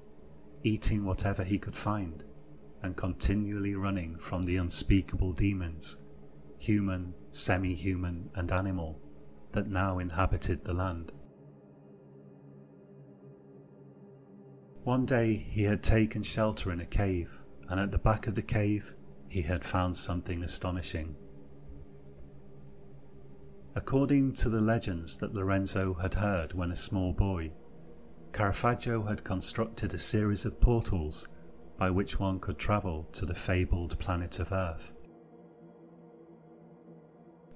eating 0.62 1.04
whatever 1.04 1.44
he 1.44 1.58
could 1.58 1.76
find, 1.76 2.24
and 2.82 2.96
continually 2.96 3.74
running 3.74 4.16
from 4.16 4.42
the 4.42 4.56
unspeakable 4.56 5.34
demons, 5.34 5.98
human, 6.58 7.14
semi 7.30 7.74
human, 7.74 8.30
and 8.34 8.50
animal, 8.50 8.98
that 9.52 9.66
now 9.66 9.98
inhabited 9.98 10.64
the 10.64 10.72
land. 10.72 11.12
One 14.82 15.04
day 15.04 15.36
he 15.36 15.64
had 15.64 15.82
taken 15.82 16.22
shelter 16.22 16.72
in 16.72 16.80
a 16.80 16.86
cave, 16.86 17.42
and 17.68 17.78
at 17.78 17.92
the 17.92 17.98
back 17.98 18.26
of 18.26 18.34
the 18.34 18.42
cave 18.42 18.94
he 19.34 19.42
had 19.42 19.64
found 19.64 19.96
something 19.96 20.44
astonishing. 20.44 21.16
According 23.74 24.32
to 24.34 24.48
the 24.48 24.60
legends 24.60 25.16
that 25.16 25.34
Lorenzo 25.34 25.94
had 25.94 26.14
heard 26.14 26.52
when 26.52 26.70
a 26.70 26.76
small 26.76 27.12
boy, 27.12 27.50
Caravaggio 28.32 29.02
had 29.02 29.24
constructed 29.24 29.92
a 29.92 29.98
series 29.98 30.44
of 30.44 30.60
portals 30.60 31.26
by 31.76 31.90
which 31.90 32.20
one 32.20 32.38
could 32.38 32.58
travel 32.58 33.08
to 33.10 33.26
the 33.26 33.34
fabled 33.34 33.98
planet 33.98 34.38
of 34.38 34.52
Earth. 34.52 34.94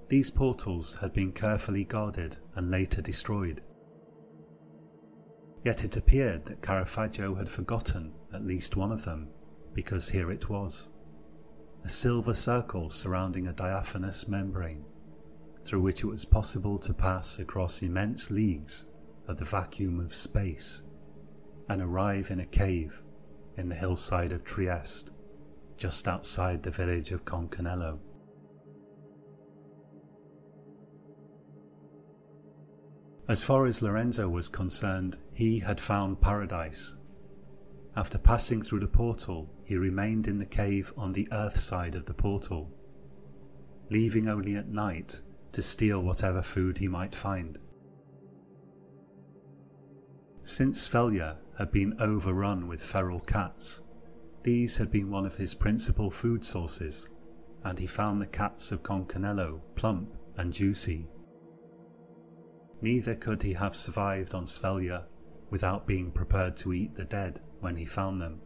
These 0.08 0.32
portals 0.32 0.96
had 0.96 1.12
been 1.12 1.30
carefully 1.30 1.84
guarded 1.84 2.38
and 2.56 2.72
later 2.72 3.00
destroyed. 3.00 3.62
Yet 5.62 5.84
it 5.84 5.96
appeared 5.96 6.46
that 6.46 6.60
Caravaggio 6.60 7.36
had 7.36 7.48
forgotten 7.48 8.14
at 8.34 8.44
least 8.44 8.74
one 8.74 8.90
of 8.90 9.04
them, 9.04 9.28
because 9.74 10.08
here 10.08 10.32
it 10.32 10.48
was 10.48 10.90
a 11.84 11.88
silver 11.88 12.34
circle 12.34 12.90
surrounding 12.90 13.46
a 13.46 13.52
diaphanous 13.52 14.28
membrane, 14.28 14.84
through 15.64 15.80
which 15.80 16.02
it 16.02 16.06
was 16.06 16.24
possible 16.24 16.78
to 16.78 16.92
pass 16.92 17.38
across 17.38 17.82
immense 17.82 18.30
leagues 18.30 18.86
of 19.26 19.36
the 19.36 19.44
vacuum 19.44 20.00
of 20.00 20.14
space 20.14 20.82
and 21.68 21.82
arrive 21.82 22.30
in 22.30 22.40
a 22.40 22.46
cave 22.46 23.02
in 23.56 23.68
the 23.68 23.74
hillside 23.74 24.32
of 24.32 24.44
Trieste, 24.44 25.12
just 25.76 26.08
outside 26.08 26.62
the 26.62 26.70
village 26.70 27.12
of 27.12 27.24
Conconello. 27.24 27.98
As 33.28 33.42
far 33.42 33.66
as 33.66 33.82
Lorenzo 33.82 34.28
was 34.28 34.48
concerned, 34.48 35.18
he 35.34 35.58
had 35.58 35.80
found 35.80 36.20
paradise 36.20 36.96
after 37.98 38.16
passing 38.16 38.62
through 38.62 38.78
the 38.78 38.86
portal, 38.86 39.50
he 39.64 39.76
remained 39.76 40.28
in 40.28 40.38
the 40.38 40.46
cave 40.46 40.92
on 40.96 41.12
the 41.12 41.26
earth 41.32 41.58
side 41.58 41.96
of 41.96 42.06
the 42.06 42.14
portal, 42.14 42.70
leaving 43.90 44.28
only 44.28 44.54
at 44.54 44.68
night 44.68 45.20
to 45.50 45.60
steal 45.60 46.00
whatever 46.00 46.40
food 46.40 46.78
he 46.78 46.86
might 46.86 47.12
find. 47.12 47.58
Since 50.44 50.86
Svelja 50.86 51.38
had 51.58 51.72
been 51.72 52.00
overrun 52.00 52.68
with 52.68 52.80
feral 52.80 53.18
cats, 53.18 53.82
these 54.44 54.76
had 54.76 54.92
been 54.92 55.10
one 55.10 55.26
of 55.26 55.36
his 55.36 55.52
principal 55.52 56.08
food 56.08 56.44
sources, 56.44 57.10
and 57.64 57.80
he 57.80 57.88
found 57.88 58.22
the 58.22 58.26
cats 58.26 58.70
of 58.70 58.84
Conconello 58.84 59.60
plump 59.74 60.14
and 60.36 60.52
juicy. 60.52 61.08
Neither 62.80 63.16
could 63.16 63.42
he 63.42 63.54
have 63.54 63.74
survived 63.74 64.36
on 64.36 64.44
Svelja 64.44 65.06
without 65.50 65.86
being 65.86 66.10
prepared 66.10 66.56
to 66.56 66.72
eat 66.72 66.94
the 66.94 67.04
dead 67.04 67.40
when 67.60 67.76
he 67.76 67.84
found 67.84 68.20
them, 68.20 68.40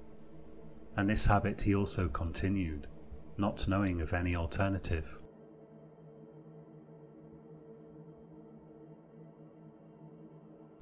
and 0.96 1.08
this 1.08 1.26
habit 1.26 1.62
he 1.62 1.74
also 1.74 2.08
continued, 2.08 2.86
not 3.36 3.66
knowing 3.68 4.00
of 4.00 4.12
any 4.12 4.36
alternative. 4.36 5.18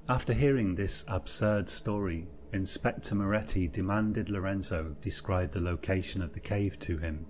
After 0.09 0.33
hearing 0.33 0.75
this 0.75 1.05
absurd 1.07 1.69
story, 1.69 2.27
Inspector 2.51 3.15
Moretti 3.15 3.69
demanded 3.69 4.29
Lorenzo 4.29 4.95
describe 4.99 5.51
the 5.51 5.63
location 5.63 6.21
of 6.21 6.33
the 6.33 6.39
cave 6.41 6.77
to 6.79 6.97
him. 6.97 7.25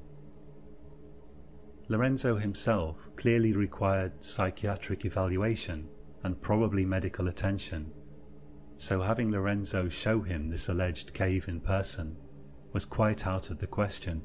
Lorenzo 1.90 2.38
himself 2.38 3.10
clearly 3.16 3.54
required 3.54 4.24
psychiatric 4.24 5.06
evaluation 5.06 5.90
and 6.24 6.42
probably 6.42 6.86
medical 6.86 7.28
attention, 7.28 7.92
so 8.82 9.04
having 9.04 9.30
Lorenzo 9.30 9.88
show 9.88 10.22
him 10.22 10.50
this 10.50 10.68
alleged 10.68 11.14
cave 11.14 11.48
in 11.48 11.60
person 11.60 12.18
was 12.74 12.84
quite 12.84 13.28
out 13.28 13.52
of 13.52 13.60
the 13.60 13.68
question. 13.68 14.24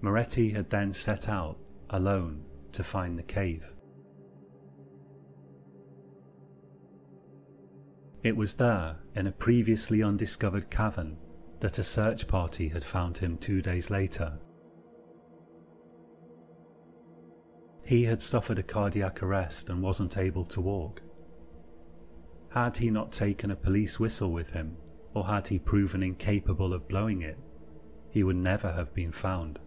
Moretti 0.00 0.48
had 0.48 0.70
then 0.70 0.94
set 0.94 1.28
out, 1.28 1.58
alone, 1.90 2.42
to 2.72 2.82
find 2.82 3.18
the 3.18 3.22
cave. 3.22 3.74
It 8.22 8.34
was 8.34 8.54
there, 8.54 8.96
in 9.14 9.26
a 9.26 9.32
previously 9.32 10.02
undiscovered 10.02 10.70
cavern, 10.70 11.18
that 11.60 11.78
a 11.78 11.82
search 11.82 12.26
party 12.26 12.68
had 12.68 12.82
found 12.82 13.18
him 13.18 13.36
two 13.36 13.60
days 13.60 13.90
later. 13.90 14.38
He 17.84 18.04
had 18.04 18.22
suffered 18.22 18.58
a 18.58 18.62
cardiac 18.62 19.22
arrest 19.22 19.68
and 19.68 19.82
wasn't 19.82 20.16
able 20.16 20.46
to 20.46 20.62
walk. 20.62 21.02
Had 22.50 22.76
he 22.78 22.90
not 22.90 23.12
taken 23.12 23.50
a 23.50 23.56
police 23.56 24.00
whistle 24.00 24.32
with 24.32 24.50
him, 24.50 24.76
or 25.14 25.26
had 25.26 25.48
he 25.48 25.58
proven 25.58 26.02
incapable 26.02 26.74
of 26.74 26.88
blowing 26.88 27.22
it, 27.22 27.38
he 28.10 28.22
would 28.22 28.36
never 28.36 28.72
have 28.72 28.92
been 28.92 29.12
found. 29.12 29.58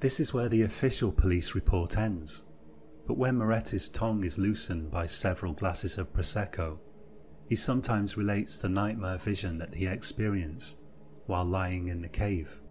This 0.00 0.20
is 0.20 0.34
where 0.34 0.48
the 0.48 0.62
official 0.62 1.12
police 1.12 1.54
report 1.54 1.96
ends. 1.96 2.44
But 3.06 3.16
when 3.16 3.38
Moretti's 3.38 3.88
tongue 3.88 4.24
is 4.24 4.38
loosened 4.38 4.90
by 4.90 5.06
several 5.06 5.52
glasses 5.52 5.98
of 5.98 6.12
Prosecco, 6.12 6.78
he 7.48 7.56
sometimes 7.56 8.16
relates 8.16 8.58
the 8.58 8.68
nightmare 8.68 9.18
vision 9.18 9.58
that 9.58 9.74
he 9.74 9.86
experienced 9.86 10.82
while 11.26 11.44
lying 11.44 11.88
in 11.88 12.02
the 12.02 12.08
cave. 12.08 12.61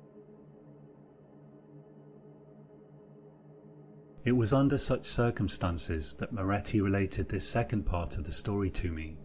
It 4.24 4.34
was 4.34 4.54
under 4.54 4.78
such 4.78 5.06
circumstances 5.06 6.14
that 6.16 6.32
Moretti 6.32 6.80
related 6.80 7.30
this 7.30 7.48
second 7.48 7.88
part 7.88 8.18
of 8.18 8.24
the 8.24 8.32
story 8.32 8.70
to 8.70 8.92
me, 8.92 9.18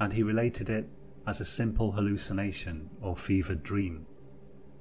and 0.00 0.12
he 0.12 0.22
related 0.22 0.70
it 0.70 0.88
as 1.26 1.40
a 1.40 1.44
simple 1.44 1.92
hallucination 1.92 2.88
or 3.02 3.16
fevered 3.16 3.62
dream, 3.62 4.06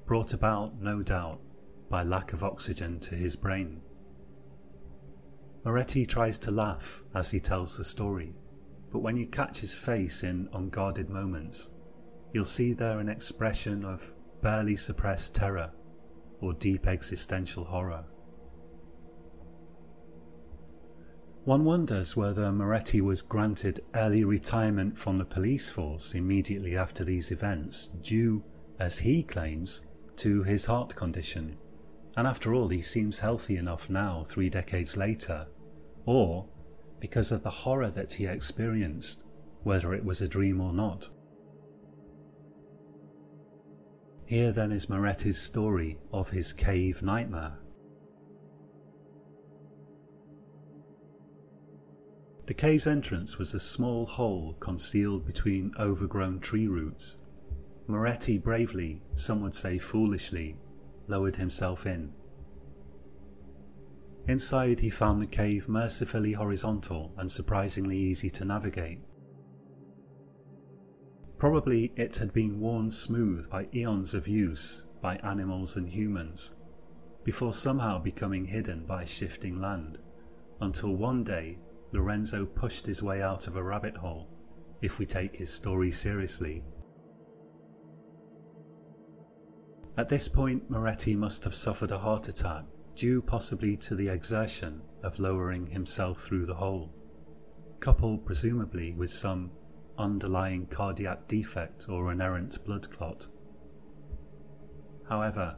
brought 0.05 0.33
about, 0.33 0.79
no 0.79 1.01
doubt, 1.01 1.41
by 1.89 2.03
lack 2.03 2.31
of 2.31 2.43
oxygen 2.43 2.99
to 3.01 3.15
his 3.15 3.35
brain. 3.35 3.81
Moretti 5.65 6.05
tries 6.05 6.37
to 6.39 6.51
laugh 6.51 7.03
as 7.13 7.31
he 7.31 7.39
tells 7.39 7.77
the 7.77 7.83
story, 7.83 8.33
but 8.91 8.99
when 8.99 9.17
you 9.17 9.27
catch 9.27 9.59
his 9.59 9.73
face 9.73 10.23
in 10.23 10.47
unguarded 10.53 11.09
moments, 11.09 11.71
you'll 12.33 12.45
see 12.45 12.73
there 12.73 12.99
an 12.99 13.09
expression 13.09 13.83
of 13.83 14.13
barely 14.41 14.77
suppressed 14.77 15.35
terror 15.35 15.71
or 16.41 16.53
deep 16.53 16.87
existential 16.87 17.65
horror. 17.65 18.05
One 21.45 21.65
wonders 21.65 22.15
whether 22.15 22.53
Moretti 22.53 23.01
was 23.01 23.21
granted 23.21 23.81
early 23.93 24.23
retirement 24.23 24.97
from 24.97 25.17
the 25.17 25.25
police 25.25 25.69
force 25.69 26.15
immediately 26.15 26.77
after 26.77 27.03
these 27.03 27.31
events, 27.31 27.87
due, 28.01 28.45
as 28.79 28.99
he 28.99 29.23
claims, 29.23 29.85
to 30.17 30.43
his 30.43 30.63
heart 30.65 30.95
condition. 30.95 31.57
And 32.15 32.25
after 32.25 32.53
all, 32.53 32.69
he 32.69 32.81
seems 32.81 33.19
healthy 33.19 33.57
enough 33.57 33.89
now, 33.89 34.23
three 34.23 34.49
decades 34.49 34.95
later, 34.95 35.47
or 36.05 36.47
because 37.01 37.33
of 37.33 37.43
the 37.43 37.49
horror 37.49 37.89
that 37.89 38.13
he 38.13 38.25
experienced, 38.25 39.25
whether 39.63 39.93
it 39.93 40.05
was 40.05 40.21
a 40.21 40.29
dream 40.29 40.61
or 40.61 40.71
not. 40.71 41.09
Here 44.25 44.53
then 44.53 44.71
is 44.71 44.89
Moretti's 44.89 45.41
story 45.41 45.97
of 46.13 46.29
his 46.29 46.53
cave 46.53 47.01
nightmare. 47.01 47.57
The 52.45 52.53
cave's 52.53 52.87
entrance 52.87 53.37
was 53.37 53.53
a 53.53 53.59
small 53.59 54.05
hole 54.05 54.55
concealed 54.59 55.25
between 55.25 55.71
overgrown 55.79 56.41
tree 56.41 56.67
roots. 56.67 57.17
Moretti 57.87 58.37
bravely, 58.37 59.01
some 59.15 59.41
would 59.41 59.55
say 59.55 59.77
foolishly, 59.77 60.57
lowered 61.07 61.37
himself 61.37 61.85
in. 61.85 62.11
Inside, 64.27 64.81
he 64.81 64.89
found 64.89 65.21
the 65.21 65.27
cave 65.27 65.69
mercifully 65.69 66.33
horizontal 66.33 67.13
and 67.17 67.29
surprisingly 67.29 67.97
easy 67.97 68.29
to 68.31 68.45
navigate. 68.45 68.99
Probably 71.37 71.93
it 71.95 72.17
had 72.17 72.31
been 72.33 72.59
worn 72.59 72.89
smooth 72.89 73.49
by 73.49 73.67
eons 73.73 74.13
of 74.13 74.27
use 74.27 74.85
by 75.01 75.17
animals 75.17 75.75
and 75.75 75.89
humans, 75.89 76.55
before 77.23 77.53
somehow 77.53 77.99
becoming 77.99 78.45
hidden 78.45 78.85
by 78.85 79.03
shifting 79.03 79.59
land, 79.59 79.99
until 80.61 80.95
one 80.95 81.23
day 81.23 81.57
Lorenzo 81.93 82.45
pushed 82.45 82.85
his 82.85 83.01
way 83.01 83.21
out 83.21 83.47
of 83.47 83.55
a 83.55 83.63
rabbit 83.63 83.95
hole, 83.95 84.27
if 84.81 84.99
we 84.99 85.05
take 85.05 85.35
his 85.35 85.53
story 85.53 85.91
seriously. 85.91 86.63
At 89.95 90.07
this 90.07 90.27
point, 90.27 90.69
Moretti 90.71 91.15
must 91.15 91.43
have 91.43 91.53
suffered 91.53 91.91
a 91.91 91.99
heart 91.99 92.27
attack 92.27 92.65
due 92.95 93.21
possibly 93.21 93.77
to 93.77 93.95
the 93.95 94.09
exertion 94.09 94.81
of 95.03 95.19
lowering 95.19 95.67
himself 95.67 96.21
through 96.21 96.47
the 96.47 96.55
hole, 96.55 96.91
coupled 97.79 98.25
presumably 98.25 98.93
with 98.93 99.11
some 99.11 99.51
underlying 99.97 100.65
cardiac 100.65 101.27
defect 101.27 101.87
or 101.89 102.11
an 102.11 102.21
errant 102.21 102.57
blood 102.65 102.89
clot. 102.89 103.27
However, 105.07 105.57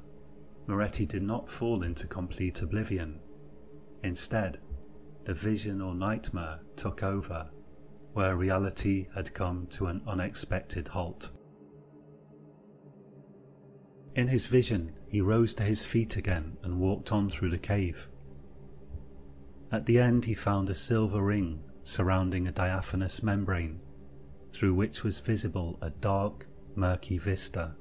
Moretti 0.68 1.06
did 1.06 1.24
not 1.24 1.50
fall 1.50 1.84
into 1.84 2.08
complete 2.08 2.62
oblivion. 2.62 3.20
Instead, 4.04 4.60
the 5.26 5.34
vision 5.34 5.82
or 5.82 5.94
nightmare 5.94 6.60
took 6.76 7.04
over, 7.04 7.50
where 8.14 8.38
reality 8.38 9.08
had 9.14 9.34
come 9.34 9.68
to 9.68 9.88
an 9.88 10.02
unexpected 10.08 10.88
halt. 10.88 11.32
In 14.16 14.28
his 14.28 14.48
vision, 14.48 14.94
he 15.10 15.20
rose 15.20 15.54
to 15.56 15.64
his 15.64 15.84
feet 15.84 16.16
again 16.16 16.58
and 16.64 16.80
walked 16.80 17.12
on 17.12 17.28
through 17.28 17.50
the 17.50 17.58
cave. 17.58 18.08
At 19.72 19.86
the 19.86 20.00
end, 20.00 20.26
he 20.26 20.34
found 20.34 20.70
a 20.70 20.76
silver 20.76 21.22
ring 21.22 21.64
surrounding 21.84 22.48
a 22.48 22.52
diaphanous 22.52 23.22
membrane, 23.22 23.82
through 24.54 24.74
which 24.74 25.04
was 25.04 25.20
visible 25.20 25.78
a 25.82 25.90
dark, 25.90 26.48
murky 26.76 27.18
vista. 27.18 27.76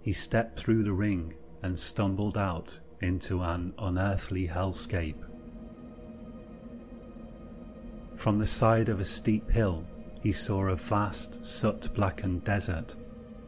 He 0.00 0.12
stepped 0.12 0.58
through 0.58 0.84
the 0.84 0.92
ring 0.92 1.34
and 1.62 1.78
stumbled 1.78 2.38
out 2.38 2.80
into 3.00 3.42
an 3.42 3.72
unearthly 3.78 4.48
hellscape. 4.48 5.22
From 8.16 8.38
the 8.38 8.46
side 8.46 8.88
of 8.88 9.00
a 9.00 9.04
steep 9.04 9.50
hill, 9.50 9.84
he 10.22 10.32
saw 10.32 10.66
a 10.66 10.76
vast, 10.76 11.44
soot 11.44 11.92
blackened 11.94 12.44
desert 12.44 12.96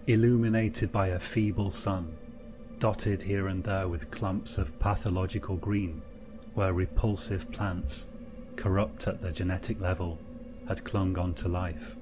illuminated 0.08 0.90
by 0.90 1.08
a 1.08 1.18
feeble 1.18 1.68
sun, 1.68 2.16
dotted 2.78 3.22
here 3.22 3.46
and 3.46 3.62
there 3.64 3.86
with 3.86 4.10
clumps 4.10 4.56
of 4.56 4.78
pathological 4.78 5.56
green, 5.56 6.00
where 6.54 6.72
repulsive 6.72 7.52
plants, 7.52 8.06
corrupt 8.56 9.06
at 9.06 9.20
the 9.20 9.30
genetic 9.30 9.78
level, 9.82 10.18
had 10.66 10.82
clung 10.82 11.18
on 11.18 11.34
to 11.34 11.46
life. 11.46 11.97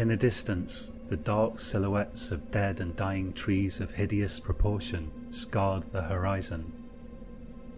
In 0.00 0.08
the 0.08 0.16
distance, 0.16 0.94
the 1.08 1.16
dark 1.18 1.58
silhouettes 1.58 2.30
of 2.30 2.50
dead 2.50 2.80
and 2.80 2.96
dying 2.96 3.34
trees 3.34 3.82
of 3.82 3.92
hideous 3.92 4.40
proportion 4.40 5.10
scarred 5.28 5.82
the 5.82 6.00
horizon, 6.00 6.72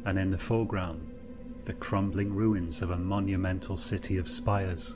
and 0.05 0.17
in 0.17 0.31
the 0.31 0.39
foreground, 0.39 1.13
the 1.65 1.73
crumbling 1.73 2.33
ruins 2.33 2.81
of 2.81 2.93
a 2.93 2.97
monumental 2.97 3.77
city 3.77 4.19
of 4.19 4.29
spires, 4.29 4.95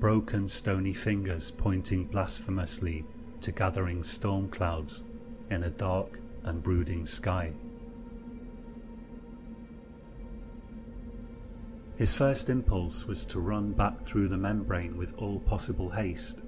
broken 0.00 0.48
stony 0.48 0.92
fingers 0.92 1.52
pointing 1.52 2.06
blasphemously 2.06 3.04
to 3.40 3.52
gathering 3.52 4.02
storm 4.02 4.48
clouds 4.48 5.04
in 5.48 5.62
a 5.62 5.70
dark 5.70 6.18
and 6.42 6.60
brooding 6.60 7.06
sky. 7.06 7.52
His 11.96 12.14
first 12.14 12.50
impulse 12.50 13.06
was 13.06 13.24
to 13.26 13.40
run 13.40 13.72
back 13.72 14.02
through 14.02 14.28
the 14.28 14.36
membrane 14.36 14.98
with 14.98 15.16
all 15.16 15.40
possible 15.40 15.90
haste, 15.90 16.44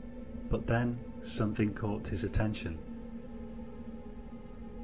but 0.50 0.66
then 0.66 1.00
something 1.20 1.72
caught 1.72 2.08
his 2.08 2.22
attention. 2.22 2.78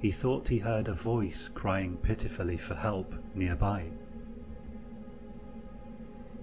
He 0.00 0.10
thought 0.10 0.48
he 0.48 0.58
heard 0.58 0.88
a 0.88 0.94
voice 0.94 1.48
crying 1.48 1.98
pitifully 1.98 2.56
for 2.56 2.74
help 2.74 3.14
nearby. 3.34 3.90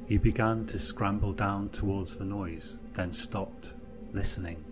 He 0.07 0.17
began 0.17 0.65
to 0.67 0.77
scramble 0.77 1.33
down 1.33 1.69
towards 1.69 2.17
the 2.17 2.25
noise, 2.25 2.79
then 2.93 3.11
stopped, 3.11 3.75
listening. 4.13 4.63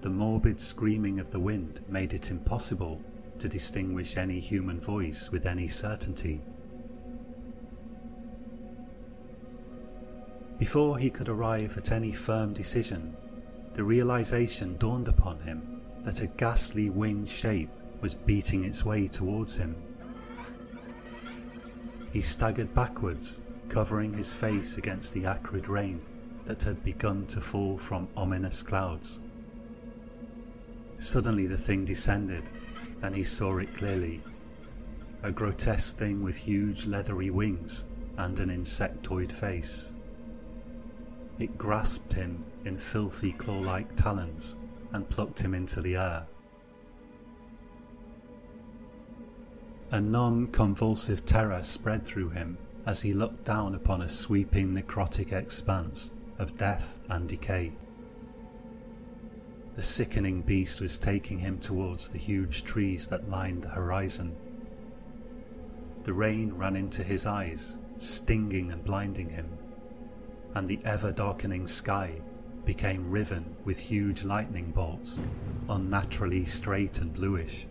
The 0.00 0.10
morbid 0.10 0.58
screaming 0.58 1.20
of 1.20 1.30
the 1.30 1.40
wind 1.40 1.80
made 1.88 2.14
it 2.14 2.30
impossible 2.30 3.00
to 3.38 3.48
distinguish 3.48 4.16
any 4.16 4.40
human 4.40 4.80
voice 4.80 5.30
with 5.30 5.46
any 5.46 5.68
certainty. 5.68 6.40
Before 10.62 10.96
he 10.96 11.10
could 11.10 11.28
arrive 11.28 11.76
at 11.76 11.90
any 11.90 12.12
firm 12.12 12.52
decision, 12.52 13.16
the 13.74 13.82
realization 13.82 14.76
dawned 14.76 15.08
upon 15.08 15.40
him 15.40 15.80
that 16.04 16.20
a 16.20 16.28
ghastly 16.28 16.88
winged 16.88 17.26
shape 17.26 17.68
was 18.00 18.14
beating 18.14 18.62
its 18.62 18.84
way 18.84 19.08
towards 19.08 19.56
him. 19.56 19.74
He 22.12 22.22
staggered 22.22 22.72
backwards, 22.74 23.42
covering 23.68 24.14
his 24.14 24.32
face 24.32 24.78
against 24.78 25.14
the 25.14 25.26
acrid 25.26 25.66
rain 25.66 26.00
that 26.44 26.62
had 26.62 26.84
begun 26.84 27.26
to 27.26 27.40
fall 27.40 27.76
from 27.76 28.06
ominous 28.16 28.62
clouds. 28.62 29.18
Suddenly 30.98 31.48
the 31.48 31.58
thing 31.58 31.84
descended, 31.84 32.48
and 33.02 33.16
he 33.16 33.24
saw 33.24 33.58
it 33.58 33.76
clearly. 33.76 34.22
A 35.24 35.32
grotesque 35.32 35.96
thing 35.96 36.22
with 36.22 36.36
huge 36.36 36.86
leathery 36.86 37.30
wings 37.30 37.84
and 38.16 38.38
an 38.38 38.48
insectoid 38.48 39.32
face. 39.32 39.94
It 41.38 41.58
grasped 41.58 42.12
him 42.12 42.44
in 42.64 42.78
filthy 42.78 43.32
claw 43.32 43.58
like 43.58 43.96
talons 43.96 44.56
and 44.92 45.08
plucked 45.08 45.40
him 45.40 45.54
into 45.54 45.80
the 45.80 45.96
air. 45.96 46.26
A 49.90 50.00
numb, 50.00 50.48
convulsive 50.48 51.24
terror 51.24 51.62
spread 51.62 52.04
through 52.04 52.30
him 52.30 52.58
as 52.86 53.02
he 53.02 53.12
looked 53.12 53.44
down 53.44 53.74
upon 53.74 54.02
a 54.02 54.08
sweeping 54.08 54.74
necrotic 54.74 55.32
expanse 55.32 56.10
of 56.38 56.56
death 56.56 56.98
and 57.08 57.28
decay. 57.28 57.72
The 59.74 59.82
sickening 59.82 60.42
beast 60.42 60.80
was 60.80 60.98
taking 60.98 61.38
him 61.38 61.58
towards 61.58 62.08
the 62.08 62.18
huge 62.18 62.64
trees 62.64 63.08
that 63.08 63.30
lined 63.30 63.62
the 63.62 63.70
horizon. 63.70 64.36
The 66.04 66.12
rain 66.12 66.52
ran 66.54 66.76
into 66.76 67.02
his 67.02 67.26
eyes, 67.26 67.78
stinging 67.96 68.70
and 68.72 68.84
blinding 68.84 69.30
him 69.30 69.58
and 70.54 70.68
the 70.68 70.80
ever 70.84 71.12
darkening 71.12 71.66
sky 71.66 72.20
became 72.64 73.10
riven 73.10 73.56
with 73.64 73.78
huge 73.78 74.24
lightning 74.24 74.70
bolts, 74.70 75.22
unnaturally 75.68 76.44
straight 76.44 76.98
and 76.98 77.12
bluish. 77.14 77.66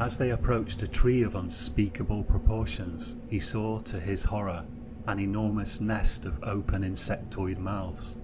As 0.00 0.16
they 0.16 0.30
approached 0.30 0.82
a 0.82 0.86
tree 0.86 1.22
of 1.22 1.34
unspeakable 1.34 2.22
proportions, 2.22 3.16
he 3.28 3.40
saw, 3.40 3.80
to 3.80 3.98
his 3.98 4.24
horror, 4.24 4.64
an 5.08 5.18
enormous 5.18 5.80
nest 5.80 6.24
of 6.24 6.42
open 6.44 6.82
insectoid 6.82 7.58
mouths, 7.58 8.16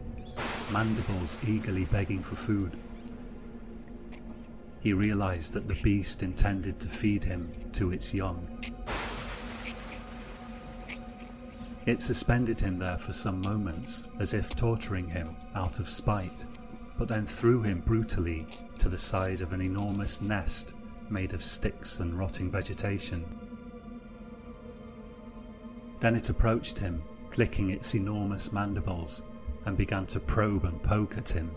mandibles 0.71 1.39
eagerly 1.47 1.85
begging 1.87 2.23
for 2.23 2.37
food. 2.37 2.77
He 4.81 4.93
realized 4.93 5.55
that 5.55 5.67
the 5.67 5.81
beast 5.83 6.23
intended 6.23 6.79
to 6.81 6.89
feed 6.89 7.25
him 7.25 7.51
to 7.73 7.91
its 7.91 8.15
young. 8.15 8.47
It 11.87 12.01
suspended 12.01 12.61
him 12.61 12.79
there 12.79 12.97
for 12.97 13.13
some 13.13 13.43
moments, 13.43 14.07
as 14.19 14.33
if 14.33 14.57
torturing 14.57 15.09
him 15.09 15.37
out 15.55 15.79
of 15.79 15.91
spite, 15.91 16.47
but 16.97 17.09
then 17.09 17.27
threw 17.27 17.63
him 17.63 17.81
brutally 17.81 18.47
to 18.79 18.89
the 18.89 18.97
side 18.97 19.43
of 19.43 19.53
an 19.53 19.61
enormous 19.61 20.23
nest 20.23 20.73
made 21.11 21.35
of 21.35 21.45
sticks 21.45 22.01
and 22.01 22.19
rotting 22.19 22.51
vegetation. 22.51 23.25
Then 26.01 26.17
it 26.17 26.31
approached 26.31 26.79
him, 26.79 27.03
clicking 27.31 27.71
its 27.71 27.95
enormous 27.95 28.53
mandibles, 28.53 29.23
and 29.67 29.77
began 29.77 30.07
to 30.07 30.21
probe 30.21 30.65
and 30.65 30.83
poke 30.83 31.19
at 31.19 31.31
him. 31.31 31.51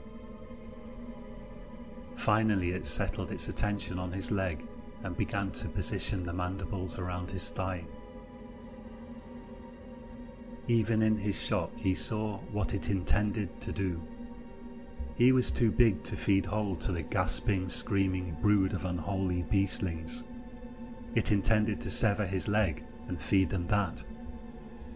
Finally, 2.15 2.71
it 2.71 2.85
settled 2.85 3.31
its 3.31 3.47
attention 3.47 3.97
on 3.99 4.11
his 4.11 4.31
leg 4.31 4.65
and 5.03 5.15
began 5.15 5.51
to 5.51 5.69
position 5.69 6.23
the 6.23 6.33
mandibles 6.33 6.99
around 6.99 7.31
his 7.31 7.49
thigh. 7.49 7.85
Even 10.67 11.01
in 11.01 11.17
his 11.17 11.41
shock, 11.41 11.71
he 11.75 11.95
saw 11.95 12.39
what 12.51 12.73
it 12.73 12.89
intended 12.89 13.61
to 13.61 13.71
do. 13.71 14.01
He 15.15 15.31
was 15.31 15.49
too 15.49 15.71
big 15.71 16.03
to 16.03 16.17
feed 16.17 16.45
whole 16.45 16.75
to 16.77 16.91
the 16.91 17.03
gasping, 17.03 17.69
screaming 17.69 18.37
brood 18.41 18.73
of 18.73 18.85
unholy 18.85 19.43
beastlings. 19.43 20.23
It 21.15 21.31
intended 21.31 21.79
to 21.81 21.89
sever 21.89 22.25
his 22.25 22.47
leg 22.47 22.83
and 23.07 23.21
feed 23.21 23.49
them 23.49 23.65
that. 23.67 24.03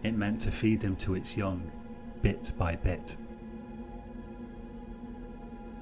It 0.02 0.14
meant 0.14 0.42
to 0.42 0.50
feed 0.50 0.82
him 0.82 0.94
to 0.96 1.14
its 1.14 1.36
young, 1.36 1.70
bit 2.20 2.52
by 2.58 2.76
bit. 2.76 3.16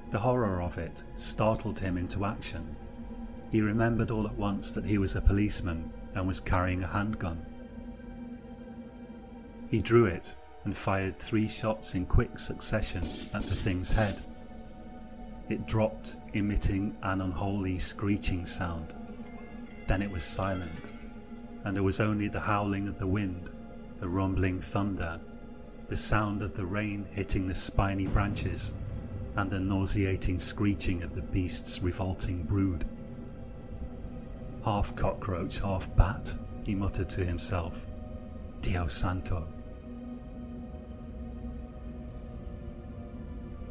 The 0.09 0.19
horror 0.19 0.61
of 0.61 0.77
it 0.77 1.03
startled 1.15 1.79
him 1.79 1.97
into 1.97 2.25
action. 2.25 2.75
He 3.51 3.61
remembered 3.61 4.11
all 4.11 4.25
at 4.25 4.37
once 4.37 4.71
that 4.71 4.85
he 4.85 4.97
was 4.97 5.15
a 5.15 5.21
policeman 5.21 5.91
and 6.15 6.27
was 6.27 6.39
carrying 6.39 6.83
a 6.83 6.87
handgun. 6.87 7.45
He 9.71 9.81
drew 9.81 10.03
it 10.03 10.35
and 10.65 10.75
fired 10.75 11.17
three 11.17 11.47
shots 11.47 11.95
in 11.95 12.05
quick 12.05 12.37
succession 12.37 13.07
at 13.33 13.43
the 13.43 13.55
thing's 13.55 13.93
head. 13.93 14.21
It 15.47 15.65
dropped, 15.65 16.17
emitting 16.33 16.97
an 17.01 17.21
unholy 17.21 17.79
screeching 17.79 18.45
sound. 18.45 18.93
Then 19.87 20.01
it 20.01 20.11
was 20.11 20.23
silent, 20.23 20.89
and 21.63 21.73
there 21.73 21.83
was 21.83 22.01
only 22.01 22.27
the 22.27 22.41
howling 22.41 22.89
of 22.89 22.99
the 22.99 23.07
wind, 23.07 23.49
the 24.01 24.09
rumbling 24.09 24.59
thunder, 24.59 25.21
the 25.87 25.95
sound 25.95 26.43
of 26.43 26.53
the 26.53 26.65
rain 26.65 27.07
hitting 27.11 27.47
the 27.47 27.55
spiny 27.55 28.07
branches, 28.07 28.73
and 29.37 29.49
the 29.49 29.59
nauseating 29.59 30.37
screeching 30.37 31.01
of 31.01 31.15
the 31.15 31.21
beast's 31.21 31.81
revolting 31.81 32.43
brood. 32.43 32.85
Half 34.65 34.97
cockroach, 34.97 35.59
half 35.59 35.93
bat, 35.95 36.35
he 36.65 36.75
muttered 36.75 37.09
to 37.11 37.23
himself. 37.23 37.87
Dios 38.59 38.93
santo. 38.93 39.47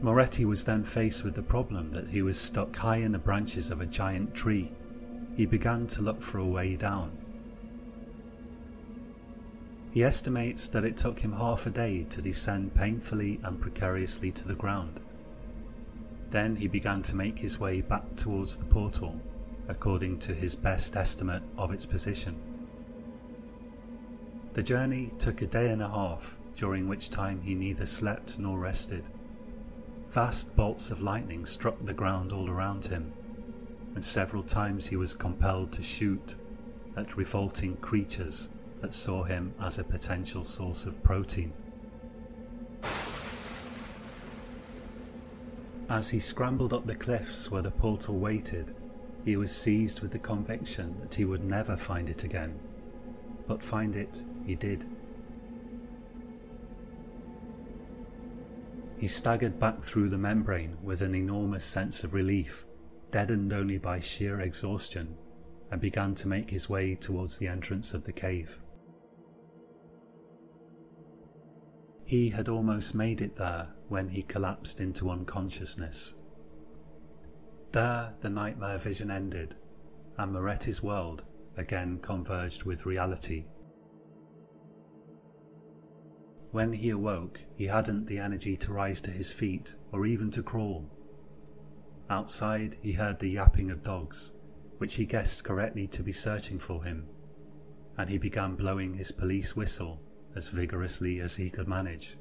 Moretti 0.02 0.46
was 0.46 0.64
then 0.64 0.82
faced 0.82 1.24
with 1.24 1.34
the 1.34 1.42
problem 1.42 1.90
that 1.90 2.08
he 2.08 2.22
was 2.22 2.40
stuck 2.40 2.74
high 2.76 2.96
in 2.96 3.12
the 3.12 3.18
branches 3.18 3.70
of 3.70 3.80
a 3.80 3.86
giant 3.86 4.34
tree. 4.34 4.72
He 5.36 5.44
began 5.44 5.86
to 5.88 6.02
look 6.02 6.22
for 6.22 6.38
a 6.38 6.44
way 6.44 6.74
down. 6.74 7.16
He 9.92 10.02
estimates 10.02 10.68
that 10.68 10.84
it 10.84 10.96
took 10.96 11.18
him 11.18 11.32
half 11.32 11.66
a 11.66 11.70
day 11.70 12.04
to 12.04 12.22
descend 12.22 12.74
painfully 12.74 13.40
and 13.42 13.60
precariously 13.60 14.32
to 14.32 14.48
the 14.48 14.54
ground. 14.54 15.00
Then 16.30 16.56
he 16.56 16.68
began 16.68 17.02
to 17.02 17.16
make 17.16 17.40
his 17.40 17.58
way 17.58 17.80
back 17.80 18.16
towards 18.16 18.56
the 18.56 18.64
portal, 18.64 19.20
according 19.68 20.20
to 20.20 20.34
his 20.34 20.54
best 20.54 20.96
estimate 20.96 21.42
of 21.58 21.72
its 21.72 21.84
position. 21.84 22.36
The 24.52 24.62
journey 24.62 25.10
took 25.18 25.42
a 25.42 25.46
day 25.46 25.70
and 25.70 25.82
a 25.82 25.88
half, 25.88 26.38
during 26.54 26.88
which 26.88 27.10
time 27.10 27.42
he 27.42 27.54
neither 27.54 27.86
slept 27.86 28.38
nor 28.38 28.58
rested. 28.58 29.08
Vast 30.10 30.56
bolts 30.56 30.90
of 30.90 31.00
lightning 31.00 31.46
struck 31.46 31.76
the 31.84 31.94
ground 31.94 32.32
all 32.32 32.50
around 32.50 32.86
him, 32.86 33.12
and 33.94 34.04
several 34.04 34.42
times 34.42 34.88
he 34.88 34.96
was 34.96 35.14
compelled 35.14 35.70
to 35.70 35.82
shoot 35.82 36.34
at 36.96 37.16
revolting 37.16 37.76
creatures 37.76 38.48
that 38.80 38.92
saw 38.92 39.22
him 39.22 39.54
as 39.60 39.78
a 39.78 39.84
potential 39.84 40.42
source 40.42 40.84
of 40.84 41.00
protein. 41.04 41.52
As 45.88 46.10
he 46.10 46.18
scrambled 46.18 46.72
up 46.72 46.86
the 46.86 46.96
cliffs 46.96 47.48
where 47.48 47.62
the 47.62 47.70
portal 47.70 48.18
waited, 48.18 48.74
he 49.24 49.36
was 49.36 49.54
seized 49.54 50.00
with 50.00 50.10
the 50.10 50.18
conviction 50.18 50.96
that 51.02 51.14
he 51.14 51.24
would 51.24 51.44
never 51.44 51.76
find 51.76 52.10
it 52.10 52.24
again. 52.24 52.58
But 53.46 53.62
find 53.62 53.94
it 53.94 54.24
he 54.44 54.56
did. 54.56 54.86
He 59.00 59.08
staggered 59.08 59.58
back 59.58 59.82
through 59.82 60.10
the 60.10 60.18
membrane 60.18 60.76
with 60.82 61.00
an 61.00 61.14
enormous 61.14 61.64
sense 61.64 62.04
of 62.04 62.12
relief, 62.12 62.66
deadened 63.10 63.50
only 63.50 63.78
by 63.78 63.98
sheer 63.98 64.40
exhaustion, 64.40 65.16
and 65.70 65.80
began 65.80 66.14
to 66.16 66.28
make 66.28 66.50
his 66.50 66.68
way 66.68 66.94
towards 66.96 67.38
the 67.38 67.48
entrance 67.48 67.94
of 67.94 68.04
the 68.04 68.12
cave. 68.12 68.60
He 72.04 72.28
had 72.28 72.50
almost 72.50 72.94
made 72.94 73.22
it 73.22 73.36
there 73.36 73.68
when 73.88 74.10
he 74.10 74.20
collapsed 74.20 74.82
into 74.82 75.08
unconsciousness. 75.08 76.12
There 77.72 78.12
the 78.20 78.28
nightmare 78.28 78.76
vision 78.76 79.10
ended, 79.10 79.54
and 80.18 80.30
Moretti's 80.30 80.82
world 80.82 81.24
again 81.56 82.00
converged 82.02 82.64
with 82.64 82.84
reality. 82.84 83.46
When 86.52 86.72
he 86.72 86.90
awoke, 86.90 87.40
he 87.54 87.66
hadn't 87.66 88.06
the 88.06 88.18
energy 88.18 88.56
to 88.56 88.72
rise 88.72 89.00
to 89.02 89.10
his 89.12 89.32
feet 89.32 89.76
or 89.92 90.04
even 90.04 90.30
to 90.32 90.42
crawl. 90.42 90.90
Outside, 92.08 92.76
he 92.82 92.92
heard 92.92 93.20
the 93.20 93.28
yapping 93.28 93.70
of 93.70 93.84
dogs, 93.84 94.32
which 94.78 94.94
he 94.94 95.06
guessed 95.06 95.44
correctly 95.44 95.86
to 95.88 96.02
be 96.02 96.10
searching 96.10 96.58
for 96.58 96.82
him, 96.82 97.06
and 97.96 98.10
he 98.10 98.18
began 98.18 98.56
blowing 98.56 98.94
his 98.94 99.12
police 99.12 99.54
whistle 99.54 100.02
as 100.34 100.48
vigorously 100.48 101.20
as 101.20 101.36
he 101.36 101.50
could 101.50 101.68
manage. 101.68 102.16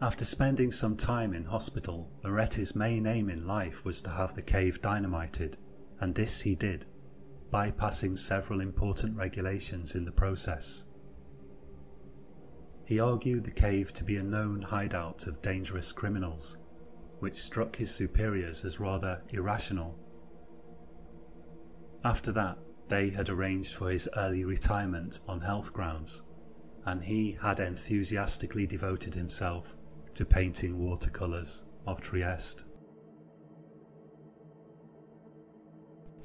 After 0.00 0.24
spending 0.24 0.72
some 0.72 0.96
time 0.96 1.32
in 1.32 1.44
hospital, 1.44 2.10
Moretti's 2.24 2.74
main 2.74 3.06
aim 3.06 3.30
in 3.30 3.46
life 3.46 3.84
was 3.84 4.02
to 4.02 4.10
have 4.10 4.34
the 4.34 4.42
cave 4.42 4.82
dynamited, 4.82 5.58
and 6.00 6.14
this 6.14 6.40
he 6.40 6.56
did 6.56 6.86
bypassing 7.52 8.18
several 8.18 8.60
important 8.60 9.16
regulations 9.16 9.94
in 9.94 10.04
the 10.04 10.12
process. 10.12 10.84
He 12.84 13.00
argued 13.00 13.44
the 13.44 13.50
cave 13.50 13.92
to 13.94 14.04
be 14.04 14.16
a 14.16 14.22
known 14.22 14.62
hideout 14.62 15.26
of 15.26 15.42
dangerous 15.42 15.92
criminals, 15.92 16.58
which 17.18 17.34
struck 17.34 17.76
his 17.76 17.92
superiors 17.92 18.64
as 18.64 18.78
rather 18.78 19.22
irrational. 19.30 19.98
After 22.04 22.30
that, 22.32 22.58
they 22.88 23.10
had 23.10 23.28
arranged 23.28 23.74
for 23.74 23.90
his 23.90 24.08
early 24.16 24.44
retirement 24.44 25.20
on 25.26 25.40
health 25.40 25.72
grounds, 25.72 26.22
and 26.84 27.02
he 27.02 27.36
had 27.42 27.58
enthusiastically 27.58 28.66
devoted 28.66 29.14
himself 29.14 29.76
to 30.14 30.24
painting 30.24 30.78
watercolours 30.78 31.64
of 31.86 32.00
Trieste. 32.00 32.64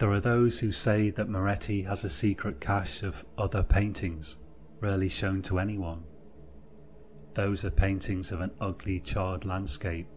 There 0.01 0.13
are 0.13 0.19
those 0.19 0.57
who 0.57 0.71
say 0.71 1.11
that 1.11 1.29
Moretti 1.29 1.83
has 1.83 2.03
a 2.03 2.09
secret 2.09 2.59
cache 2.59 3.03
of 3.03 3.23
other 3.37 3.61
paintings, 3.61 4.39
rarely 4.79 5.07
shown 5.07 5.43
to 5.43 5.59
anyone. 5.59 6.05
Those 7.35 7.63
are 7.65 7.69
paintings 7.69 8.31
of 8.31 8.41
an 8.41 8.49
ugly 8.59 8.99
charred 8.99 9.45
landscape 9.45 10.07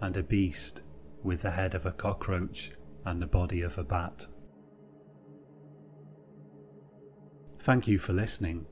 and 0.00 0.16
a 0.16 0.22
beast 0.22 0.82
with 1.24 1.42
the 1.42 1.50
head 1.50 1.74
of 1.74 1.86
a 1.86 1.90
cockroach 1.90 2.70
and 3.04 3.20
the 3.20 3.26
body 3.26 3.62
of 3.62 3.76
a 3.78 3.82
bat. 3.82 4.28
Thank 7.58 7.88
you 7.88 7.98
for 7.98 8.12
listening. 8.12 8.64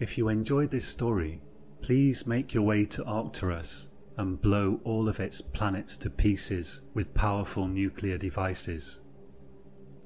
If 0.00 0.18
you 0.18 0.28
enjoyed 0.28 0.72
this 0.72 0.88
story, 0.88 1.40
please 1.80 2.26
make 2.26 2.52
your 2.52 2.64
way 2.64 2.86
to 2.86 3.04
Arcturus 3.04 3.90
and 4.16 4.42
blow 4.42 4.80
all 4.82 5.08
of 5.08 5.20
its 5.20 5.40
planets 5.40 5.96
to 5.98 6.10
pieces 6.10 6.82
with 6.92 7.14
powerful 7.14 7.68
nuclear 7.68 8.18
devices. 8.18 8.98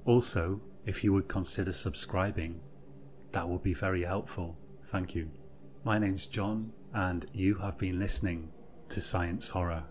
Also, 0.06 0.60
if 0.84 1.02
you 1.02 1.12
would 1.12 1.26
consider 1.26 1.72
subscribing, 1.72 2.60
that 3.32 3.48
would 3.48 3.64
be 3.64 3.74
very 3.74 4.04
helpful. 4.04 4.56
Thank 4.84 5.16
you. 5.16 5.28
My 5.84 5.98
name's 5.98 6.26
John, 6.28 6.72
and 6.94 7.26
you 7.32 7.56
have 7.56 7.76
been 7.76 7.98
listening 7.98 8.52
to 8.88 9.00
Science 9.00 9.50
Horror. 9.50 9.82